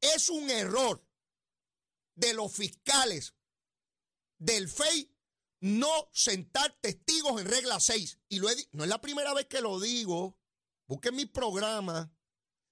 es 0.00 0.30
un 0.30 0.48
error 0.48 1.06
de 2.14 2.32
los 2.32 2.54
fiscales 2.54 3.34
del 4.38 4.70
FEI 4.70 5.14
no 5.60 6.08
sentar 6.14 6.74
testigos 6.80 7.38
en 7.38 7.48
regla 7.48 7.80
6. 7.80 8.18
Y 8.30 8.38
lo 8.38 8.48
no 8.72 8.84
es 8.84 8.88
la 8.88 9.02
primera 9.02 9.34
vez 9.34 9.44
que 9.44 9.60
lo 9.60 9.78
digo. 9.78 10.38
Busquen 10.86 11.16
mi 11.16 11.26
programa. 11.26 12.15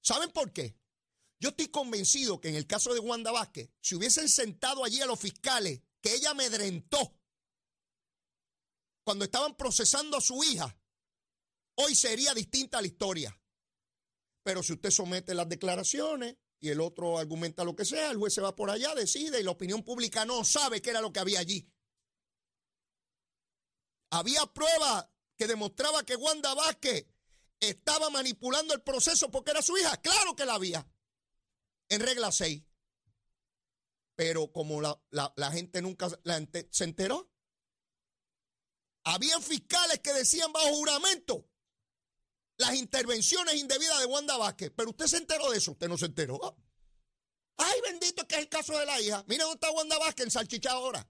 ¿Saben 0.04 0.30
por 0.32 0.52
qué? 0.52 0.76
Yo 1.40 1.48
estoy 1.48 1.68
convencido 1.68 2.40
que 2.40 2.50
en 2.50 2.56
el 2.56 2.66
caso 2.66 2.92
de 2.92 3.00
Wanda 3.00 3.32
Vázquez, 3.32 3.70
si 3.80 3.94
hubiesen 3.94 4.28
sentado 4.28 4.84
allí 4.84 5.00
a 5.00 5.06
los 5.06 5.18
fiscales 5.18 5.80
que 6.02 6.14
ella 6.14 6.30
amedrentó 6.30 7.18
cuando 9.02 9.24
estaban 9.24 9.56
procesando 9.56 10.18
a 10.18 10.20
su 10.20 10.44
hija, 10.44 10.78
hoy 11.76 11.94
sería 11.94 12.34
distinta 12.34 12.82
la 12.82 12.86
historia. 12.86 13.40
Pero 14.42 14.62
si 14.62 14.74
usted 14.74 14.90
somete 14.90 15.32
las 15.34 15.48
declaraciones 15.48 16.36
y 16.60 16.68
el 16.68 16.82
otro 16.82 17.18
argumenta 17.18 17.64
lo 17.64 17.74
que 17.74 17.86
sea, 17.86 18.10
el 18.10 18.18
juez 18.18 18.34
se 18.34 18.42
va 18.42 18.54
por 18.54 18.70
allá, 18.70 18.94
decide 18.94 19.40
y 19.40 19.42
la 19.42 19.52
opinión 19.52 19.82
pública 19.82 20.26
no 20.26 20.44
sabe 20.44 20.82
qué 20.82 20.90
era 20.90 21.00
lo 21.00 21.12
que 21.12 21.20
había 21.20 21.40
allí. 21.40 21.66
Había 24.10 24.46
prueba 24.46 25.10
que 25.36 25.46
demostraba 25.46 26.04
que 26.04 26.16
Wanda 26.16 26.54
Vázquez 26.54 27.06
estaba 27.60 28.10
manipulando 28.10 28.74
el 28.74 28.82
proceso 28.82 29.30
porque 29.30 29.52
era 29.52 29.62
su 29.62 29.76
hija. 29.76 29.96
Claro 30.00 30.36
que 30.36 30.44
la 30.44 30.54
había. 30.54 30.86
En 31.88 32.00
regla 32.00 32.32
6. 32.32 32.62
Pero 34.16 34.52
como 34.52 34.80
la, 34.80 35.00
la 35.10 35.52
gente 35.52 35.82
nunca 35.82 36.08
se 36.70 36.84
enteró, 36.84 37.30
habían 39.04 39.42
fiscales 39.42 40.00
que 40.00 40.12
decían 40.12 40.52
bajo 40.52 40.68
juramento 40.68 41.48
las 42.56 42.74
intervenciones 42.74 43.56
indebidas 43.56 43.98
de 43.98 44.06
Wanda 44.06 44.36
Vázquez. 44.36 44.72
Pero 44.74 44.90
usted 44.90 45.06
se 45.06 45.16
enteró 45.16 45.50
de 45.50 45.58
eso, 45.58 45.72
usted 45.72 45.88
no 45.88 45.98
se 45.98 46.06
enteró. 46.06 46.38
Ay, 47.56 47.80
bendito 47.82 48.26
que 48.26 48.36
es 48.36 48.40
el 48.42 48.48
caso 48.48 48.76
de 48.78 48.86
la 48.86 49.00
hija. 49.00 49.24
Mira 49.28 49.44
dónde 49.44 49.56
está 49.56 49.70
Wanda 49.70 49.98
Vázquez 49.98 50.26
en 50.26 50.30
salchicha 50.30 50.72
ahora. 50.72 51.08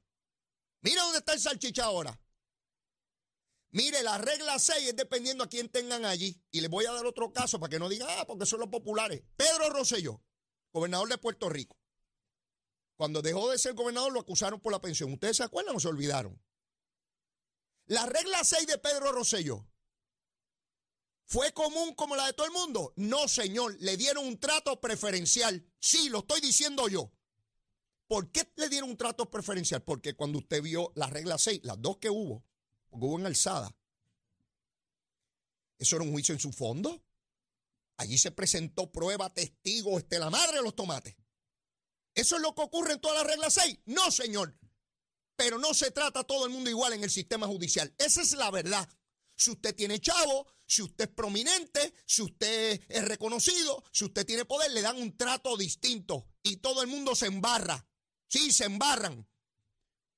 Mira 0.80 1.02
dónde 1.02 1.18
está 1.18 1.32
el 1.32 1.40
salchicha 1.40 1.84
ahora. 1.84 2.18
Mire, 3.74 4.04
la 4.04 4.18
regla 4.18 4.56
6 4.56 4.90
es 4.90 4.96
dependiendo 4.96 5.42
a 5.42 5.48
quién 5.48 5.68
tengan 5.68 6.04
allí. 6.04 6.40
Y 6.52 6.60
les 6.60 6.70
voy 6.70 6.86
a 6.86 6.92
dar 6.92 7.04
otro 7.06 7.32
caso 7.32 7.58
para 7.58 7.70
que 7.70 7.80
no 7.80 7.88
digan, 7.88 8.06
ah, 8.08 8.24
porque 8.24 8.46
son 8.46 8.60
los 8.60 8.68
populares. 8.68 9.24
Pedro 9.36 9.68
Rosselló, 9.68 10.22
gobernador 10.72 11.08
de 11.08 11.18
Puerto 11.18 11.48
Rico. 11.48 11.76
Cuando 12.94 13.20
dejó 13.20 13.50
de 13.50 13.58
ser 13.58 13.74
gobernador 13.74 14.12
lo 14.12 14.20
acusaron 14.20 14.60
por 14.60 14.70
la 14.70 14.80
pensión. 14.80 15.12
¿Ustedes 15.12 15.38
se 15.38 15.42
acuerdan 15.42 15.74
o 15.74 15.80
se 15.80 15.88
olvidaron? 15.88 16.40
La 17.86 18.06
regla 18.06 18.44
6 18.44 18.64
de 18.68 18.78
Pedro 18.78 19.10
Rosselló 19.10 19.66
¿Fue 21.24 21.52
común 21.52 21.94
como 21.94 22.14
la 22.14 22.26
de 22.26 22.32
todo 22.32 22.46
el 22.46 22.52
mundo? 22.52 22.92
No, 22.94 23.26
señor. 23.26 23.76
Le 23.80 23.96
dieron 23.96 24.24
un 24.24 24.38
trato 24.38 24.80
preferencial. 24.80 25.66
Sí, 25.80 26.10
lo 26.10 26.20
estoy 26.20 26.40
diciendo 26.40 26.86
yo. 26.86 27.10
¿Por 28.06 28.30
qué 28.30 28.48
le 28.54 28.68
dieron 28.68 28.90
un 28.90 28.96
trato 28.96 29.28
preferencial? 29.28 29.82
Porque 29.82 30.14
cuando 30.14 30.38
usted 30.38 30.62
vio 30.62 30.92
la 30.94 31.08
regla 31.08 31.38
6, 31.38 31.62
las 31.64 31.82
dos 31.82 31.96
que 31.96 32.08
hubo, 32.08 32.44
porque 32.98 33.20
en 33.20 33.26
alzada, 33.26 33.74
eso 35.78 35.96
era 35.96 36.04
un 36.04 36.12
juicio 36.12 36.34
en 36.34 36.40
su 36.40 36.52
fondo. 36.52 37.02
Allí 37.96 38.18
se 38.18 38.30
presentó 38.30 38.90
prueba, 38.90 39.32
testigo, 39.32 39.98
este, 39.98 40.18
la 40.18 40.30
madre 40.30 40.56
de 40.56 40.62
los 40.62 40.74
tomates. 40.74 41.14
¿Eso 42.14 42.36
es 42.36 42.42
lo 42.42 42.54
que 42.54 42.62
ocurre 42.62 42.94
en 42.94 43.00
toda 43.00 43.14
la 43.14 43.24
regla 43.24 43.50
6? 43.50 43.80
No, 43.86 44.10
señor. 44.10 44.56
Pero 45.36 45.58
no 45.58 45.74
se 45.74 45.90
trata 45.90 46.20
a 46.20 46.24
todo 46.24 46.46
el 46.46 46.52
mundo 46.52 46.70
igual 46.70 46.92
en 46.92 47.04
el 47.04 47.10
sistema 47.10 47.46
judicial. 47.46 47.92
Esa 47.98 48.22
es 48.22 48.32
la 48.32 48.50
verdad. 48.50 48.88
Si 49.36 49.50
usted 49.50 49.74
tiene 49.74 50.00
chavo, 50.00 50.46
si 50.66 50.82
usted 50.82 51.08
es 51.08 51.14
prominente, 51.14 51.92
si 52.06 52.22
usted 52.22 52.80
es 52.88 53.04
reconocido, 53.04 53.82
si 53.92 54.04
usted 54.04 54.24
tiene 54.24 54.44
poder, 54.44 54.70
le 54.70 54.80
dan 54.80 54.96
un 54.96 55.16
trato 55.16 55.56
distinto 55.56 56.28
y 56.42 56.58
todo 56.58 56.82
el 56.82 56.88
mundo 56.88 57.16
se 57.16 57.26
embarra. 57.26 57.84
Sí, 58.28 58.52
se 58.52 58.64
embarran. 58.64 59.28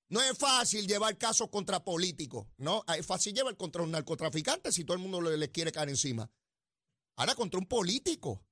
No 0.09 0.23
es 0.23 0.39
fácil 0.39 0.87
llevar 0.87 1.19
casos 1.19 1.49
contra 1.51 1.85
políticos, 1.85 2.47
¿no? 2.59 2.85
Es 2.97 3.05
fácil 3.05 3.35
llevar 3.35 3.57
contra 3.57 3.83
un 3.83 3.91
narcotraficante 3.91 4.71
si 4.71 4.85
todo 4.85 4.97
el 4.97 5.03
mundo 5.03 5.21
le, 5.21 5.51
quiere 5.51 5.73
caer 5.73 5.89
encima. 5.89 6.31
Ahora 7.17 7.35
contra 7.35 7.59
un 7.59 7.67
político. 7.67 8.45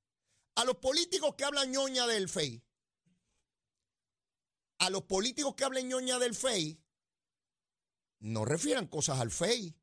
A 0.56 0.64
los 0.64 0.76
políticos 0.76 1.34
que 1.37 1.44
hablan 1.44 1.73
ñoña 1.73 2.06
del 2.06 2.28
FEI, 2.28 2.62
a 4.78 4.90
los 4.90 5.02
políticos 5.02 5.54
que 5.56 5.64
hablan 5.64 5.88
ñoña 5.88 6.18
del 6.18 6.34
FEI, 6.34 6.80
no 8.20 8.44
refieran 8.44 8.87
cosas 8.87 9.18
al 9.18 9.32
FEI. 9.32 9.76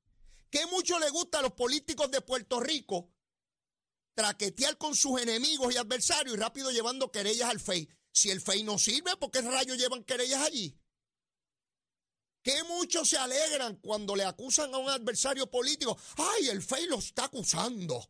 ¿Qué 0.49 0.65
mucho 0.67 0.97
le 0.99 1.09
gusta 1.09 1.39
a 1.39 1.41
los 1.41 1.53
políticos 1.53 2.09
de 2.09 2.21
Puerto 2.21 2.59
Rico 2.61 3.11
traquetear 4.13 4.77
con 4.77 4.95
sus 4.95 5.21
enemigos 5.21 5.73
y 5.73 5.77
adversarios 5.77 6.35
y 6.35 6.39
rápido 6.39 6.71
llevando 6.71 7.11
querellas 7.11 7.49
al 7.49 7.59
FEI. 7.59 7.89
Si 8.11 8.29
el 8.29 8.41
FEI 8.41 8.63
no 8.63 8.77
sirve, 8.77 9.15
¿por 9.17 9.31
qué 9.31 9.41
rayos 9.41 9.77
llevan 9.77 10.03
querellas 10.03 10.41
allí? 10.41 10.77
¿Qué 12.41 12.63
muchos 12.63 13.09
se 13.09 13.17
alegran 13.17 13.75
cuando 13.77 14.15
le 14.15 14.25
acusan 14.25 14.73
a 14.73 14.77
un 14.77 14.89
adversario 14.89 15.49
político. 15.49 15.97
¡Ay, 16.17 16.49
el 16.49 16.61
FEI 16.61 16.87
lo 16.87 16.97
está 16.97 17.25
acusando! 17.25 18.09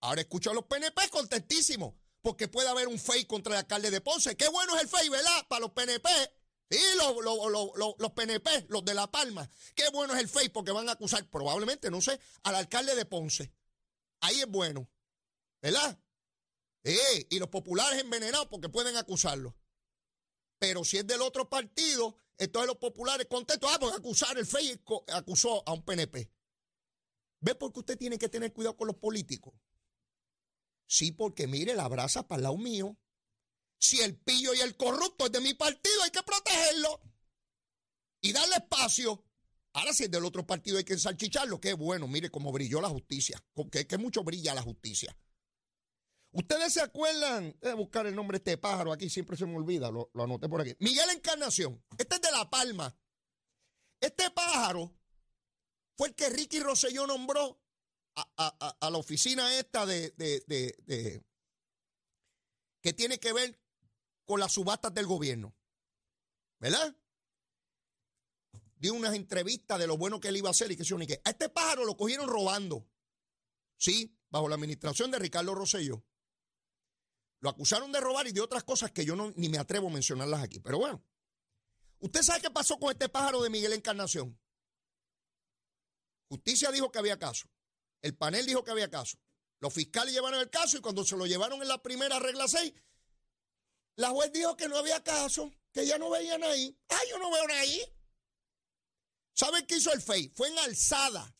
Ahora 0.00 0.22
escucho 0.22 0.50
a 0.50 0.54
los 0.54 0.64
PNP 0.64 1.08
contentísimos, 1.10 1.94
porque 2.22 2.48
puede 2.48 2.68
haber 2.68 2.88
un 2.88 2.98
FEI 2.98 3.26
contra 3.26 3.52
el 3.52 3.58
alcalde 3.58 3.90
de 3.90 4.00
Ponce. 4.00 4.36
Qué 4.36 4.48
bueno 4.48 4.76
es 4.76 4.82
el 4.82 4.88
FEI, 4.88 5.08
¿verdad? 5.08 5.46
Para 5.48 5.60
los 5.60 5.72
PNP. 5.72 6.08
Sí, 6.70 6.78
los, 6.96 8.12
PNP, 8.12 8.66
los 8.68 8.84
de 8.84 8.94
La 8.94 9.10
Palma. 9.10 9.48
Qué 9.74 9.88
bueno 9.90 10.14
es 10.14 10.20
el 10.20 10.28
FEI 10.28 10.48
porque 10.48 10.72
van 10.72 10.88
a 10.88 10.92
acusar 10.92 11.28
probablemente, 11.30 11.90
no 11.90 12.00
sé, 12.00 12.18
al 12.42 12.56
alcalde 12.56 12.94
de 12.94 13.04
Ponce. 13.04 13.52
Ahí 14.20 14.40
es 14.40 14.46
bueno. 14.46 14.88
¿verdad? 15.60 15.98
Eh, 16.84 17.26
y 17.30 17.38
los 17.38 17.48
populares 17.48 18.00
envenenados 18.00 18.46
porque 18.46 18.68
pueden 18.68 18.96
acusarlo. 18.96 19.56
Pero 20.58 20.84
si 20.84 20.98
es 20.98 21.06
del 21.06 21.22
otro 21.22 21.48
partido, 21.48 22.18
entonces 22.38 22.68
los 22.68 22.76
populares 22.76 23.26
contentos, 23.28 23.70
ah, 23.72 23.78
pues 23.78 23.94
acusar, 23.94 24.36
el 24.38 24.46
FEI 24.46 24.80
acusó 25.08 25.62
a 25.66 25.72
un 25.72 25.82
PNP. 25.84 26.30
¿Ve 27.40 27.54
por 27.54 27.72
qué 27.72 27.80
usted 27.80 27.98
tiene 27.98 28.18
que 28.18 28.28
tener 28.28 28.52
cuidado 28.52 28.76
con 28.76 28.86
los 28.86 28.96
políticos? 28.96 29.54
Sí, 30.86 31.12
porque 31.12 31.46
mire, 31.46 31.74
la 31.74 31.88
brasa 31.88 32.26
para 32.26 32.38
el 32.38 32.42
lado 32.44 32.56
mío. 32.56 32.96
Si 33.78 34.00
el 34.00 34.16
pillo 34.16 34.54
y 34.54 34.60
el 34.60 34.76
corrupto 34.76 35.26
es 35.26 35.32
de 35.32 35.40
mi 35.40 35.54
partido, 35.54 36.02
hay 36.02 36.10
que 36.10 36.22
protegerlo 36.22 37.00
y 38.20 38.32
darle 38.32 38.56
espacio. 38.56 39.24
Ahora, 39.72 39.92
si 39.92 40.04
es 40.04 40.10
del 40.10 40.24
otro 40.24 40.46
partido, 40.46 40.78
hay 40.78 40.84
que 40.84 40.94
ensalchicharlo. 40.94 41.60
Qué 41.60 41.74
bueno, 41.74 42.08
mire 42.08 42.30
cómo 42.30 42.50
brilló 42.50 42.80
la 42.80 42.88
justicia. 42.88 43.42
Que, 43.70 43.86
que 43.86 43.98
mucho 43.98 44.24
brilla 44.24 44.54
la 44.54 44.62
justicia. 44.62 45.14
Ustedes 46.36 46.74
se 46.74 46.82
acuerdan 46.82 47.56
de 47.62 47.72
buscar 47.72 48.06
el 48.06 48.14
nombre 48.14 48.38
de 48.38 48.40
este 48.40 48.58
pájaro 48.58 48.92
aquí, 48.92 49.08
siempre 49.08 49.38
se 49.38 49.46
me 49.46 49.56
olvida, 49.56 49.90
lo, 49.90 50.10
anoté 50.22 50.50
por 50.50 50.60
aquí. 50.60 50.76
Miguel 50.80 51.08
Encarnación, 51.08 51.82
este 51.96 52.16
es 52.16 52.20
de 52.20 52.30
La 52.30 52.50
Palma. 52.50 52.94
Este 53.98 54.30
pájaro 54.30 54.94
fue 55.96 56.08
el 56.08 56.14
que 56.14 56.28
Ricky 56.28 56.60
Rosselló 56.60 57.06
nombró 57.06 57.58
a, 58.14 58.76
la 58.82 58.98
oficina 58.98 59.58
esta 59.58 59.86
de, 59.86 60.10
de, 60.10 61.24
que 62.82 62.92
tiene 62.92 63.18
que 63.18 63.32
ver 63.32 63.58
con 64.26 64.38
las 64.38 64.52
subastas 64.52 64.92
del 64.92 65.06
gobierno. 65.06 65.56
¿Verdad? 66.58 66.94
Dio 68.76 68.92
unas 68.92 69.14
entrevistas 69.14 69.78
de 69.78 69.86
lo 69.86 69.96
bueno 69.96 70.20
que 70.20 70.28
él 70.28 70.36
iba 70.36 70.48
a 70.48 70.50
hacer 70.50 70.70
y 70.70 70.76
que 70.76 70.84
se 70.84 70.94
que 71.06 71.22
A 71.24 71.30
este 71.30 71.48
pájaro 71.48 71.86
lo 71.86 71.96
cogieron 71.96 72.28
robando. 72.28 72.86
Sí, 73.78 74.14
bajo 74.28 74.50
la 74.50 74.56
administración 74.56 75.10
de 75.10 75.18
Ricardo 75.18 75.54
Rosselló. 75.54 76.04
Lo 77.40 77.50
acusaron 77.50 77.92
de 77.92 78.00
robar 78.00 78.26
y 78.26 78.32
de 78.32 78.40
otras 78.40 78.64
cosas 78.64 78.90
que 78.90 79.04
yo 79.04 79.14
no, 79.14 79.32
ni 79.36 79.48
me 79.48 79.58
atrevo 79.58 79.88
a 79.88 79.92
mencionarlas 79.92 80.42
aquí. 80.42 80.60
Pero 80.60 80.78
bueno, 80.78 81.02
¿usted 81.98 82.22
sabe 82.22 82.40
qué 82.40 82.50
pasó 82.50 82.78
con 82.78 82.90
este 82.90 83.08
pájaro 83.08 83.42
de 83.42 83.50
Miguel 83.50 83.72
Encarnación? 83.72 84.38
Justicia 86.28 86.70
dijo 86.70 86.90
que 86.90 86.98
había 86.98 87.18
caso. 87.18 87.48
El 88.02 88.16
panel 88.16 88.46
dijo 88.46 88.64
que 88.64 88.70
había 88.70 88.90
caso. 88.90 89.18
Los 89.60 89.72
fiscales 89.72 90.12
llevaron 90.12 90.40
el 90.40 90.50
caso 90.50 90.76
y 90.76 90.80
cuando 90.80 91.04
se 91.04 91.16
lo 91.16 91.26
llevaron 91.26 91.62
en 91.62 91.68
la 91.68 91.82
primera 91.82 92.18
regla 92.18 92.46
6, 92.48 92.72
la 93.96 94.10
juez 94.10 94.30
dijo 94.32 94.56
que 94.56 94.68
no 94.68 94.76
había 94.76 95.02
caso, 95.02 95.50
que 95.72 95.86
ya 95.86 95.98
no 95.98 96.10
veían 96.10 96.42
ahí. 96.44 96.78
Ah, 96.88 97.00
yo 97.08 97.18
no 97.18 97.30
veo 97.30 97.44
ahí. 97.54 97.80
¿Saben 99.32 99.66
qué 99.66 99.76
hizo 99.76 99.92
el 99.92 100.02
FEI? 100.02 100.30
Fue 100.34 100.48
en 100.48 100.58
alzada. 100.58 101.34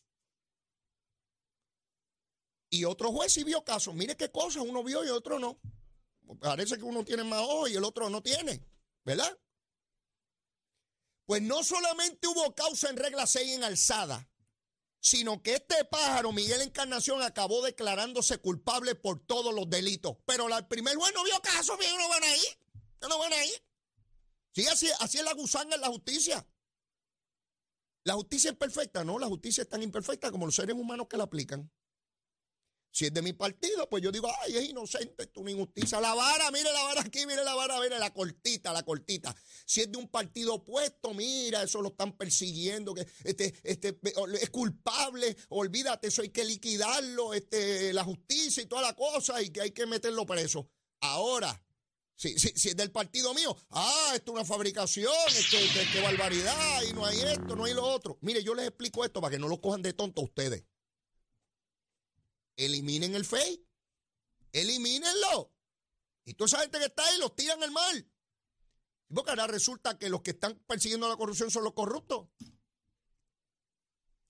Y 2.69 2.83
otro 2.85 3.11
juez 3.11 3.33
sí 3.33 3.43
vio 3.43 3.63
caso. 3.63 3.93
Mire 3.93 4.17
qué 4.17 4.31
cosa, 4.31 4.61
uno 4.61 4.83
vio 4.83 5.05
y 5.05 5.09
otro 5.09 5.39
no. 5.39 5.59
Parece 6.35 6.77
que 6.77 6.83
uno 6.83 7.03
tiene 7.03 7.23
más 7.23 7.41
ojos 7.41 7.69
y 7.69 7.75
el 7.75 7.83
otro 7.83 8.09
no 8.09 8.21
tiene, 8.21 8.63
¿verdad? 9.03 9.37
Pues 11.25 11.41
no 11.41 11.63
solamente 11.63 12.27
hubo 12.27 12.55
causa 12.55 12.89
en 12.89 12.97
regla 12.97 13.27
6 13.27 13.55
en 13.55 13.63
alzada, 13.63 14.29
sino 14.99 15.41
que 15.41 15.55
este 15.55 15.83
pájaro, 15.85 16.31
Miguel 16.31 16.61
Encarnación, 16.61 17.21
acabó 17.21 17.61
declarándose 17.61 18.37
culpable 18.39 18.95
por 18.95 19.25
todos 19.25 19.53
los 19.53 19.69
delitos. 19.69 20.17
Pero 20.25 20.47
el 20.55 20.67
primer 20.67 20.95
juez 20.95 21.13
no 21.13 21.23
vio 21.23 21.39
caso, 21.41 21.77
bien, 21.77 21.97
no 21.97 22.09
van 22.09 22.23
ahí. 22.23 22.45
No 23.01 23.19
van 23.19 23.33
ahí. 23.33 23.51
Sí, 24.53 24.65
así, 24.67 24.89
así 24.99 25.17
es 25.17 25.23
la 25.23 25.33
gusanga 25.33 25.75
en 25.75 25.81
la 25.81 25.87
justicia. 25.87 26.47
La 28.03 28.13
justicia 28.13 28.51
es 28.51 28.57
perfecta, 28.57 29.03
no, 29.03 29.19
la 29.19 29.27
justicia 29.27 29.63
es 29.63 29.69
tan 29.69 29.83
imperfecta 29.83 30.31
como 30.31 30.45
los 30.45 30.55
seres 30.55 30.75
humanos 30.75 31.07
que 31.09 31.17
la 31.17 31.25
aplican. 31.25 31.69
Si 32.91 33.05
es 33.05 33.13
de 33.13 33.21
mi 33.21 33.33
partido, 33.33 33.87
pues 33.89 34.01
yo 34.01 34.11
digo, 34.11 34.27
ay, 34.43 34.57
es 34.57 34.69
inocente, 34.69 35.23
es 35.23 35.29
una 35.35 35.51
injusticia. 35.51 36.01
La 36.01 36.13
vara, 36.15 36.49
mire 36.51 36.71
la 36.71 36.81
vara 36.83 37.01
aquí, 37.01 37.25
mire 37.27 37.43
la 37.43 37.53
vara, 37.53 37.79
mire 37.79 37.99
la 37.99 38.11
cortita, 38.13 38.73
la 38.73 38.83
cortita. 38.83 39.35
Si 39.65 39.81
es 39.81 39.91
de 39.91 39.97
un 39.97 40.07
partido 40.07 40.55
opuesto, 40.55 41.13
mira, 41.13 41.63
eso 41.63 41.81
lo 41.81 41.89
están 41.89 42.17
persiguiendo, 42.17 42.93
que 42.93 43.07
este, 43.23 43.53
este, 43.63 43.99
es 44.41 44.49
culpable, 44.49 45.37
olvídate, 45.49 46.07
eso 46.07 46.21
hay 46.21 46.29
que 46.29 46.43
liquidarlo, 46.43 47.33
este, 47.33 47.93
la 47.93 48.03
justicia 48.03 48.63
y 48.63 48.65
toda 48.65 48.81
la 48.81 48.93
cosa, 48.93 49.41
y 49.41 49.49
que 49.49 49.61
hay 49.61 49.71
que 49.71 49.85
meterlo 49.85 50.25
preso. 50.25 50.69
Ahora, 51.01 51.63
si, 52.15 52.37
si, 52.39 52.69
es 52.69 52.75
del 52.75 52.91
partido 52.91 53.31
mío, 53.35 53.55
ah, 53.69 54.13
esto 54.15 54.31
es 54.31 54.35
una 54.37 54.45
fabricación, 54.45 55.13
esto, 55.27 55.57
qué 55.93 56.01
barbaridad, 56.01 56.81
y 56.89 56.93
no 56.93 57.05
hay 57.05 57.19
esto, 57.19 57.55
no 57.55 57.65
hay 57.65 57.75
lo 57.75 57.85
otro. 57.85 58.17
Mire, 58.21 58.43
yo 58.43 58.55
les 58.55 58.67
explico 58.67 59.05
esto 59.05 59.21
para 59.21 59.33
que 59.33 59.39
no 59.39 59.47
lo 59.47 59.61
cojan 59.61 59.83
de 59.83 59.93
tonto 59.93 60.21
ustedes. 60.21 60.63
Eliminen 62.57 63.15
el 63.15 63.23
FEI. 63.23 63.65
Elimínenlo. 64.51 65.53
Y 66.25 66.33
toda 66.33 66.47
esa 66.47 66.59
gente 66.59 66.79
que 66.79 66.85
está 66.85 67.05
ahí 67.05 67.17
los 67.19 67.35
tiran 67.35 67.63
al 67.63 67.71
mar. 67.71 68.05
Porque 69.13 69.29
ahora 69.29 69.47
resulta 69.47 69.97
que 69.97 70.09
los 70.09 70.21
que 70.21 70.31
están 70.31 70.59
persiguiendo 70.67 71.07
la 71.07 71.15
corrupción 71.15 71.49
son 71.49 71.63
los 71.63 71.73
corruptos. 71.73 72.27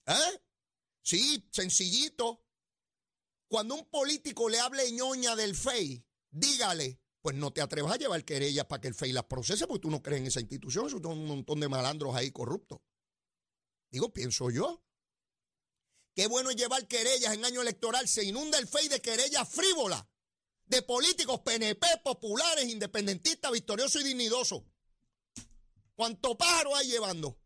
¿Eh? 0.06 0.42
Sí, 1.02 1.48
sencillito. 1.50 2.44
Cuando 3.48 3.74
un 3.74 3.86
político 3.86 4.48
le 4.48 4.60
hable 4.60 4.92
ñoña 4.92 5.34
del 5.34 5.56
FEI, 5.56 6.04
dígale, 6.30 7.00
pues 7.22 7.34
no 7.34 7.52
te 7.52 7.62
atrevas 7.62 7.94
a 7.94 7.96
llevar 7.96 8.24
querellas 8.24 8.66
para 8.66 8.80
que 8.80 8.88
el 8.88 8.94
FEI 8.94 9.12
las 9.12 9.24
procese, 9.24 9.66
porque 9.66 9.80
tú 9.80 9.90
no 9.90 10.02
crees 10.02 10.20
en 10.20 10.26
esa 10.28 10.40
institución, 10.40 10.88
son 10.88 11.04
un 11.06 11.26
montón 11.26 11.58
de 11.60 11.68
malandros 11.68 12.14
ahí 12.14 12.30
corruptos. 12.30 12.78
Digo, 13.90 14.12
pienso 14.12 14.50
yo. 14.50 14.84
Qué 16.18 16.26
bueno 16.26 16.50
es 16.50 16.56
llevar 16.56 16.88
querellas 16.88 17.32
en 17.32 17.44
año 17.44 17.62
electoral. 17.62 18.08
Se 18.08 18.24
inunda 18.24 18.58
el 18.58 18.66
FEI 18.66 18.88
de 18.88 19.00
querellas 19.00 19.48
frívolas 19.48 20.04
de 20.66 20.82
políticos 20.82 21.42
PNP, 21.44 21.86
populares, 22.02 22.68
independentistas, 22.68 23.52
victoriosos 23.52 24.02
y 24.02 24.04
dignidosos. 24.04 24.64
¿Cuánto 25.94 26.36
pájaro 26.36 26.74
hay 26.74 26.88
llevando? 26.88 27.38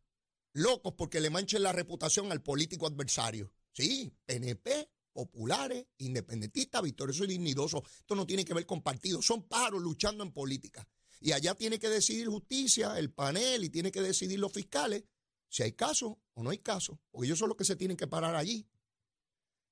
Locos 0.55 0.95
porque 0.97 1.21
le 1.21 1.29
manchen 1.29 1.63
la 1.63 1.73
reputación 1.73 2.33
al 2.33 2.43
político 2.43 2.87
adversario. 2.87 3.53
Sí, 3.75 4.11
PNP, 4.25 4.89
populares, 5.13 5.85
independentistas, 5.99 6.81
victoriosos 6.81 7.27
y 7.27 7.33
dignidosos. 7.33 7.83
Esto 7.99 8.15
no 8.15 8.27
tiene 8.27 8.47
que 8.47 8.55
ver 8.55 8.65
con 8.65 8.81
partidos, 8.81 9.27
son 9.27 9.47
pájaros 9.49 9.83
luchando 9.83 10.25
en 10.25 10.33
política. 10.33 10.89
Y 11.21 11.33
allá 11.33 11.55
tiene 11.55 11.79
que 11.79 11.91
decidir 11.91 12.27
justicia, 12.29 12.99
el 12.99 13.13
panel, 13.13 13.65
y 13.65 13.69
tiene 13.69 13.93
que 13.93 14.01
decidir 14.01 14.41
los 14.41 14.51
fiscales 14.51 15.05
si 15.53 15.63
hay 15.63 15.73
caso 15.73 16.19
o 16.33 16.43
no 16.43 16.49
hay 16.49 16.59
caso, 16.59 16.99
porque 17.11 17.27
ellos 17.27 17.39
son 17.39 17.49
los 17.51 17.59
que 17.59 17.65
se 17.67 17.77
tienen 17.77 17.95
que 17.95 18.07
parar 18.07 18.35
allí. 18.35 18.67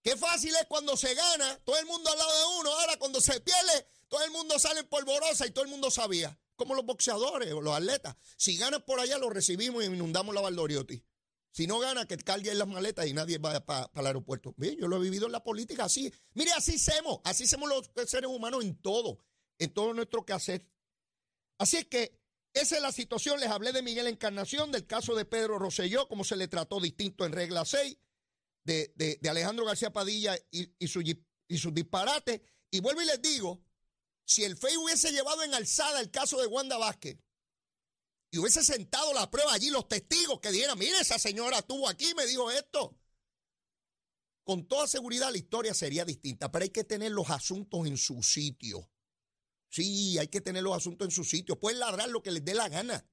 Qué 0.02 0.14
fácil 0.14 0.54
es 0.54 0.66
cuando 0.68 0.94
se 0.94 1.14
gana, 1.14 1.58
todo 1.64 1.78
el 1.78 1.86
mundo 1.86 2.10
al 2.10 2.18
lado 2.18 2.30
de 2.38 2.60
uno, 2.60 2.70
ahora 2.70 2.98
cuando 2.98 3.18
se 3.18 3.40
pierde, 3.40 3.88
todo 4.06 4.22
el 4.22 4.30
mundo 4.30 4.58
sale 4.58 4.80
en 4.80 4.88
polvorosa 4.88 5.46
y 5.46 5.52
todo 5.52 5.64
el 5.64 5.70
mundo 5.70 5.90
sabía, 5.90 6.38
como 6.54 6.74
los 6.74 6.84
boxeadores 6.84 7.50
o 7.54 7.62
los 7.62 7.74
atletas. 7.74 8.14
Si 8.36 8.58
ganas 8.58 8.82
por 8.82 9.00
allá, 9.00 9.16
lo 9.16 9.30
recibimos 9.30 9.82
y 9.82 9.86
inundamos 9.86 10.34
la 10.34 10.42
Valdoriotti. 10.42 11.02
Si 11.50 11.66
no 11.66 11.78
gana, 11.78 12.06
que 12.06 12.18
carguen 12.18 12.58
las 12.58 12.68
maletas 12.68 13.06
y 13.06 13.14
nadie 13.14 13.38
va 13.38 13.64
para 13.64 13.90
el 13.94 14.06
aeropuerto. 14.06 14.52
Bien, 14.58 14.76
yo 14.76 14.86
lo 14.86 14.98
he 14.98 15.00
vivido 15.00 15.24
en 15.26 15.32
la 15.32 15.42
política 15.42 15.84
así. 15.84 16.12
Mire, 16.34 16.52
así 16.52 16.74
hacemos, 16.74 17.20
así 17.24 17.44
hacemos 17.44 17.70
los 17.70 17.90
seres 18.06 18.28
humanos 18.30 18.62
en 18.64 18.76
todo, 18.76 19.18
en 19.58 19.72
todo 19.72 19.94
nuestro 19.94 20.26
quehacer. 20.26 20.66
Así 21.56 21.78
es 21.78 21.86
que 21.86 22.19
esa 22.52 22.76
es 22.76 22.82
la 22.82 22.92
situación. 22.92 23.38
Les 23.40 23.48
hablé 23.48 23.72
de 23.72 23.82
Miguel 23.82 24.06
Encarnación, 24.06 24.72
del 24.72 24.86
caso 24.86 25.14
de 25.14 25.24
Pedro 25.24 25.58
Rosselló, 25.58 26.08
cómo 26.08 26.24
se 26.24 26.36
le 26.36 26.48
trató 26.48 26.80
distinto 26.80 27.24
en 27.24 27.32
regla 27.32 27.64
6, 27.64 27.96
de, 28.64 29.20
Alejandro 29.28 29.64
García 29.64 29.92
Padilla 29.92 30.36
y, 30.50 30.66
sus 30.86 31.04
su 31.60 31.70
disparates. 31.70 32.40
Y 32.70 32.80
vuelvo 32.80 33.02
y 33.02 33.06
les 33.06 33.20
digo, 33.22 33.62
si 34.24 34.44
el 34.44 34.56
FEI 34.56 34.76
hubiese 34.76 35.12
llevado 35.12 35.42
en 35.42 35.54
alzada 35.54 36.00
el 36.00 36.10
caso 36.10 36.40
de 36.40 36.46
Wanda 36.46 36.78
Vázquez 36.78 37.18
y 38.30 38.38
hubiese 38.38 38.62
sentado 38.62 39.12
la 39.12 39.30
prueba 39.30 39.52
allí, 39.52 39.70
los 39.70 39.88
testigos 39.88 40.40
que 40.40 40.52
dijeran, 40.52 40.78
mire, 40.78 41.00
esa 41.00 41.18
señora 41.18 41.58
estuvo 41.58 41.88
aquí 41.88 42.14
me 42.14 42.26
dijo 42.26 42.50
esto. 42.50 42.96
Con 44.44 44.66
toda 44.66 44.86
seguridad 44.86 45.30
la 45.30 45.38
historia 45.38 45.74
sería 45.74 46.04
distinta, 46.04 46.50
pero 46.50 46.64
hay 46.64 46.70
que 46.70 46.84
tener 46.84 47.12
los 47.12 47.30
asuntos 47.30 47.86
en 47.86 47.96
su 47.96 48.22
sitio. 48.22 48.88
Sí, 49.70 50.18
hay 50.18 50.28
que 50.28 50.40
tener 50.40 50.62
los 50.62 50.76
asuntos 50.76 51.06
en 51.06 51.12
su 51.12 51.24
sitio. 51.24 51.58
Pueden 51.58 51.78
ladrar 51.78 52.10
lo 52.10 52.22
que 52.22 52.32
les 52.32 52.44
dé 52.44 52.54
la 52.54 52.68
gana. 52.68 53.06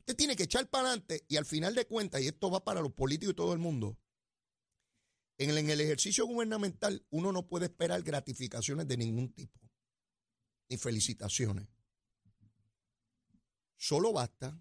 Usted 0.00 0.16
tiene 0.16 0.36
que 0.36 0.44
echar 0.44 0.68
para 0.68 0.88
adelante 0.88 1.24
y 1.28 1.36
al 1.36 1.44
final 1.44 1.74
de 1.74 1.86
cuentas, 1.86 2.22
y 2.22 2.26
esto 2.26 2.50
va 2.50 2.64
para 2.64 2.80
los 2.80 2.92
políticos 2.92 3.34
y 3.34 3.36
todo 3.36 3.52
el 3.52 3.58
mundo, 3.58 3.98
en 5.36 5.50
el, 5.50 5.58
en 5.58 5.70
el 5.70 5.80
ejercicio 5.82 6.26
gubernamental 6.26 7.06
uno 7.10 7.30
no 7.30 7.46
puede 7.46 7.66
esperar 7.66 8.02
gratificaciones 8.02 8.88
de 8.88 8.96
ningún 8.96 9.32
tipo, 9.32 9.60
ni 10.70 10.78
felicitaciones. 10.78 11.68
Solo 13.76 14.12
basta 14.12 14.58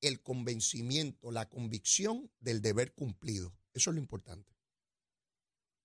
el 0.00 0.22
convencimiento, 0.22 1.32
la 1.32 1.48
convicción 1.48 2.30
del 2.38 2.62
deber 2.62 2.94
cumplido. 2.94 3.52
Eso 3.74 3.90
es 3.90 3.94
lo 3.94 4.00
importante. 4.00 4.56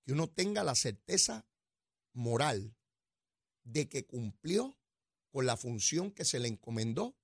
Que 0.06 0.13
uno 0.13 0.30
tenga 0.30 0.63
la 0.63 0.76
certeza 0.76 1.45
moral 2.13 2.76
de 3.65 3.89
que 3.89 4.06
cumplió 4.06 4.78
con 5.32 5.45
la 5.45 5.58
función 5.58 6.12
que 6.12 6.23
se 6.23 6.39
le 6.39 6.47
encomendó 6.47 7.17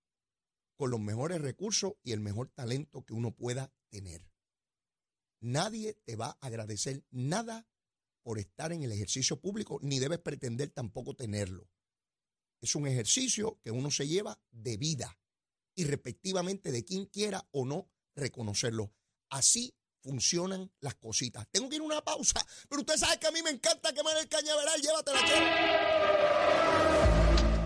con 0.75 0.91
los 0.91 0.99
mejores 0.99 1.39
recursos 1.39 1.93
y 2.03 2.11
el 2.11 2.19
mejor 2.19 2.49
talento 2.49 3.05
que 3.05 3.13
uno 3.13 3.31
pueda 3.31 3.71
tener. 3.89 4.27
Nadie 5.39 5.93
te 6.05 6.15
va 6.15 6.37
a 6.41 6.47
agradecer 6.47 7.05
nada 7.09 7.67
por 8.21 8.37
estar 8.37 8.71
en 8.71 8.83
el 8.83 8.91
ejercicio 8.91 9.39
público, 9.39 9.79
ni 9.81 9.99
debes 9.99 10.19
pretender 10.19 10.69
tampoco 10.71 11.15
tenerlo. 11.15 11.69
Es 12.61 12.75
un 12.75 12.87
ejercicio 12.87 13.59
que 13.63 13.71
uno 13.71 13.89
se 13.89 14.07
lleva 14.07 14.39
de 14.51 14.77
vida, 14.77 15.19
irrespectivamente 15.75 16.71
de 16.71 16.83
quien 16.83 17.05
quiera 17.05 17.47
o 17.51 17.65
no 17.65 17.89
reconocerlo. 18.15 18.93
Así 19.29 19.73
funcionan 20.01 20.71
las 20.79 20.95
cositas. 20.95 21.47
Tengo 21.51 21.69
que 21.69 21.75
ir 21.75 21.81
a 21.81 21.85
una 21.85 22.01
pausa, 22.01 22.45
pero 22.69 22.81
usted 22.81 22.97
sabe 22.97 23.19
que 23.19 23.27
a 23.27 23.31
mí 23.31 23.41
me 23.43 23.51
encanta 23.51 23.93
quemar 23.93 24.17
el 24.17 24.27
cañaveral. 24.27 24.81
Llévatela, 24.81 25.19
che. 25.25 27.20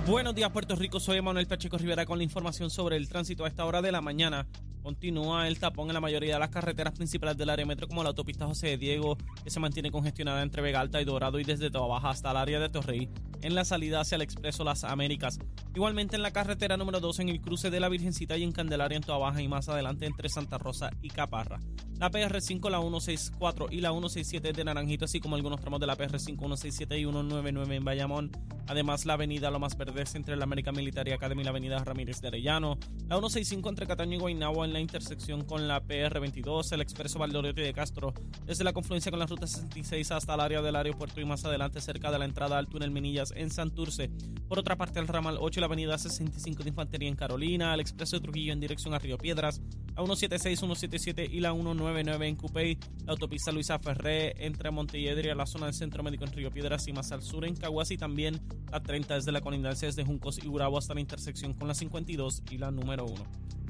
Buenos 0.07 0.35
días, 0.35 0.51
Puerto 0.51 0.75
Rico. 0.75 0.99
Soy 0.99 1.19
Manuel 1.19 1.47
Pacheco 1.47 1.79
Rivera 1.79 2.05
con 2.05 2.19
la 2.19 2.23
información 2.23 2.69
sobre 2.69 2.95
el 2.95 3.09
tránsito 3.09 3.43
a 3.43 3.47
esta 3.47 3.65
hora 3.65 3.81
de 3.81 3.91
la 3.91 4.01
mañana. 4.01 4.45
Continúa 4.83 5.47
el 5.47 5.57
tapón 5.57 5.87
en 5.87 5.95
la 5.95 5.99
mayoría 5.99 6.35
de 6.35 6.39
las 6.39 6.51
carreteras 6.51 6.93
principales 6.93 7.35
del 7.37 7.49
área 7.49 7.65
metro, 7.65 7.87
como 7.87 8.03
la 8.03 8.09
autopista 8.09 8.45
José 8.45 8.67
de 8.67 8.77
Diego, 8.77 9.17
que 9.43 9.49
se 9.49 9.59
mantiene 9.59 9.89
congestionada 9.89 10.43
entre 10.43 10.61
Vega 10.61 10.79
Alta 10.79 11.01
y 11.01 11.05
Dorado 11.05 11.39
y 11.39 11.43
desde 11.43 11.71
Toa 11.71 11.87
Baja 11.87 12.11
hasta 12.11 12.29
el 12.29 12.37
área 12.37 12.59
de 12.59 12.69
Torrey, 12.69 13.09
en 13.41 13.55
la 13.55 13.65
salida 13.65 13.99
hacia 13.99 14.17
el 14.17 14.21
Expreso 14.21 14.63
Las 14.63 14.83
Américas. 14.83 15.39
Igualmente 15.73 16.17
en 16.17 16.21
la 16.21 16.29
carretera 16.29 16.77
número 16.77 16.99
2 16.99 17.21
en 17.21 17.29
el 17.29 17.41
cruce 17.41 17.71
de 17.71 17.79
la 17.79 17.89
Virgencita 17.89 18.37
y 18.37 18.43
en 18.43 18.51
Candelaria 18.51 18.97
en 18.97 19.03
Toa 19.03 19.17
Baja 19.17 19.41
y 19.41 19.47
más 19.47 19.69
adelante 19.69 20.05
entre 20.05 20.29
Santa 20.29 20.59
Rosa 20.59 20.91
y 21.01 21.09
Caparra. 21.09 21.59
La 21.97 22.11
PR5, 22.11 22.69
la 22.69 22.79
164 22.79 23.69
y 23.71 23.81
la 23.81 23.89
167 23.89 24.53
de 24.53 24.63
Naranjito, 24.63 25.05
así 25.05 25.19
como 25.19 25.35
algunos 25.35 25.61
tramos 25.61 25.79
de 25.79 25.87
la 25.87 25.97
PR5, 25.97 26.37
167 26.37 26.95
y 26.99 27.05
199 27.05 27.75
en 27.75 27.83
Bayamón. 27.83 28.31
Además, 28.67 29.06
la 29.06 29.13
avenida 29.13 29.51
Lomas 29.51 29.78
Verdes 29.78 30.15
entre 30.15 30.36
la 30.36 30.43
American 30.43 30.75
Military 30.75 31.12
Academy 31.12 31.41
y 31.41 31.43
la 31.43 31.51
avenida 31.51 31.84
Ramírez 31.84 32.21
de 32.21 32.30
Arellano. 32.30 32.78
La 33.08 33.15
165 33.15 33.69
entre 33.69 33.86
Cataño 33.86 34.17
y 34.17 34.19
Guaynabo 34.19 34.65
en 34.65 34.73
la 34.73 34.80
intersección 34.80 35.43
con 35.43 35.67
la 35.67 35.84
PR22, 35.84 36.71
el 36.71 36.82
expreso 36.82 37.19
Valdoriotti 37.19 37.62
de 37.62 37.73
Castro, 37.73 38.13
desde 38.45 38.63
la 38.63 38.73
confluencia 38.73 39.12
con 39.12 39.19
la 39.19 39.28
ruta 39.28 39.47
66 39.47 40.12
hasta 40.12 40.34
el 40.34 40.39
área 40.39 40.62
del 40.62 40.75
aeropuerto 40.75 41.21
y 41.21 41.25
más 41.25 41.45
adelante 41.45 41.82
cerca 41.82 42.12
de 42.12 42.19
la 42.19 42.25
entrada 42.25 42.58
al 42.58 42.67
túnel 42.67 42.91
Minillas 42.91 43.32
en 43.36 43.51
Santurce. 43.51 44.10
Por 44.47 44.60
otra 44.60 44.75
parte, 44.75 44.99
el 44.99 45.08
ramal 45.08 45.38
8 45.39 45.60
y 45.60 45.62
la 45.62 45.67
avenida 45.67 45.97
65 45.97 46.63
de 46.63 46.69
Infantería 46.69 47.10
en 47.10 47.15
Carolina, 47.15 47.73
el 47.73 47.80
expreso 47.80 48.17
de 48.17 48.21
Trujillo 48.21 48.54
en 48.54 48.60
dirección 48.60 48.93
a 48.93 48.99
Río 48.99 49.17
Piedras, 49.17 49.62
la 49.95 50.04
176, 50.04 50.60
177 50.60 51.25
y 51.32 51.39
la 51.39 51.51
199 51.54 52.28
en 52.28 52.36
Cupey, 52.36 52.78
la 53.06 53.13
autopista 53.13 53.51
Luisa 53.51 53.80
Ferré 53.80 54.45
entre 54.45 54.71
Montelledre 54.71 55.32
a 55.32 55.36
la 55.36 55.45
zona 55.45 55.65
del 55.65 55.75
Centro 55.75 56.04
Médico 56.04 56.25
en 56.25 56.34
Río 56.34 56.51
Piedras 56.51 56.88
y 56.88 56.93
más 56.93 57.12
al 57.12 57.21
sur 57.21 57.45
en 57.45 57.56
Caguas 57.56 57.91
y 57.91 57.97
también 57.97 58.41
la 58.71 58.81
30 58.81 59.15
desde 59.15 59.31
la 59.31 59.41
colindancia 59.41 59.87
desde 59.87 60.03
Juncos 60.03 60.37
y 60.43 60.47
Gurabo 60.47 60.77
hasta 60.77 60.93
la 60.93 61.01
intersección 61.01 61.53
con 61.53 61.67
la 61.67 61.73
52 61.73 62.43
y 62.51 62.57
la 62.57 62.71
número 62.71 63.05
1. 63.05 63.15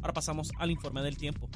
Ahora 0.01 0.13
pasamos 0.13 0.51
al 0.57 0.71
informe 0.71 1.01
del 1.01 1.17
tiempo. 1.17 1.49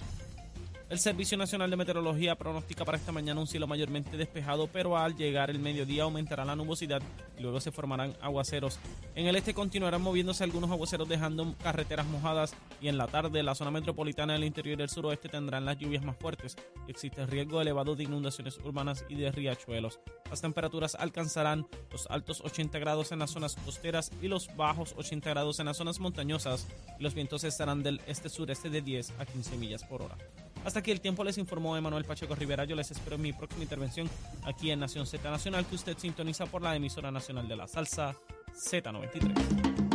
El 0.89 0.97
Servicio 0.97 1.37
Nacional 1.37 1.69
de 1.69 1.77
Meteorología 1.77 2.35
pronostica 2.35 2.83
para 2.83 2.97
esta 2.97 3.11
mañana 3.11 3.39
un 3.39 3.45
cielo 3.45 3.67
mayormente 3.67 4.17
despejado, 4.17 4.65
pero 4.65 4.97
al 4.97 5.15
llegar 5.15 5.51
el 5.51 5.59
mediodía 5.59 6.01
aumentará 6.01 6.43
la 6.45 6.55
nubosidad 6.55 6.99
y 7.37 7.43
luego 7.43 7.61
se 7.61 7.71
formarán 7.71 8.15
aguaceros. 8.21 8.79
En 9.13 9.27
el 9.27 9.35
este 9.35 9.53
continuarán 9.53 10.01
moviéndose 10.01 10.43
algunos 10.43 10.71
aguaceros 10.71 11.07
dejando 11.07 11.55
carreteras 11.61 12.07
mojadas 12.07 12.55
y 12.81 12.87
en 12.87 12.97
la 12.97 13.05
tarde 13.05 13.43
la 13.43 13.53
zona 13.53 13.69
metropolitana 13.69 14.33
del 14.33 14.45
interior 14.45 14.79
del 14.79 14.89
suroeste 14.89 15.29
tendrán 15.29 15.63
las 15.63 15.77
lluvias 15.77 16.03
más 16.03 16.17
fuertes. 16.17 16.57
Existe 16.87 17.23
riesgo 17.27 17.61
elevado 17.61 17.95
de 17.95 18.05
inundaciones 18.05 18.57
urbanas 18.57 19.05
y 19.09 19.13
de 19.13 19.31
riachuelos. 19.31 19.99
Las 20.31 20.41
temperaturas 20.41 20.95
alcanzarán 20.95 21.67
los 21.91 22.07
altos 22.07 22.41
80 22.41 22.79
grados 22.79 23.11
en 23.11 23.19
las 23.19 23.29
zonas 23.29 23.55
costeras 23.63 24.11
y 24.23 24.27
los 24.27 24.49
bajos 24.55 24.95
80 24.97 25.29
grados 25.29 25.59
en 25.59 25.67
las 25.67 25.77
zonas 25.77 25.99
montañosas 25.99 26.67
y 26.97 27.03
los 27.03 27.13
vientos 27.13 27.43
estarán 27.43 27.83
del 27.83 28.01
este-sureste 28.07 28.71
de 28.71 28.81
10 28.81 29.13
a 29.19 29.27
15 29.27 29.55
millas 29.57 29.83
por 29.83 30.01
hora. 30.01 30.17
Hasta 30.65 30.79
aquí 30.79 30.91
el 30.91 31.01
tiempo 31.01 31.23
les 31.23 31.37
informó 31.37 31.75
Emanuel 31.75 32.05
Pacheco 32.05 32.35
Rivera. 32.35 32.65
Yo 32.65 32.75
les 32.75 32.91
espero 32.91 33.15
en 33.15 33.21
mi 33.21 33.33
próxima 33.33 33.63
intervención 33.63 34.09
aquí 34.43 34.71
en 34.71 34.79
Nación 34.79 35.05
Z 35.05 35.29
Nacional, 35.29 35.65
que 35.65 35.75
usted 35.75 35.97
sintoniza 35.97 36.45
por 36.45 36.61
la 36.61 36.75
emisora 36.75 37.11
nacional 37.11 37.47
de 37.47 37.55
la 37.55 37.67
salsa 37.67 38.15
Z93. 38.53 39.88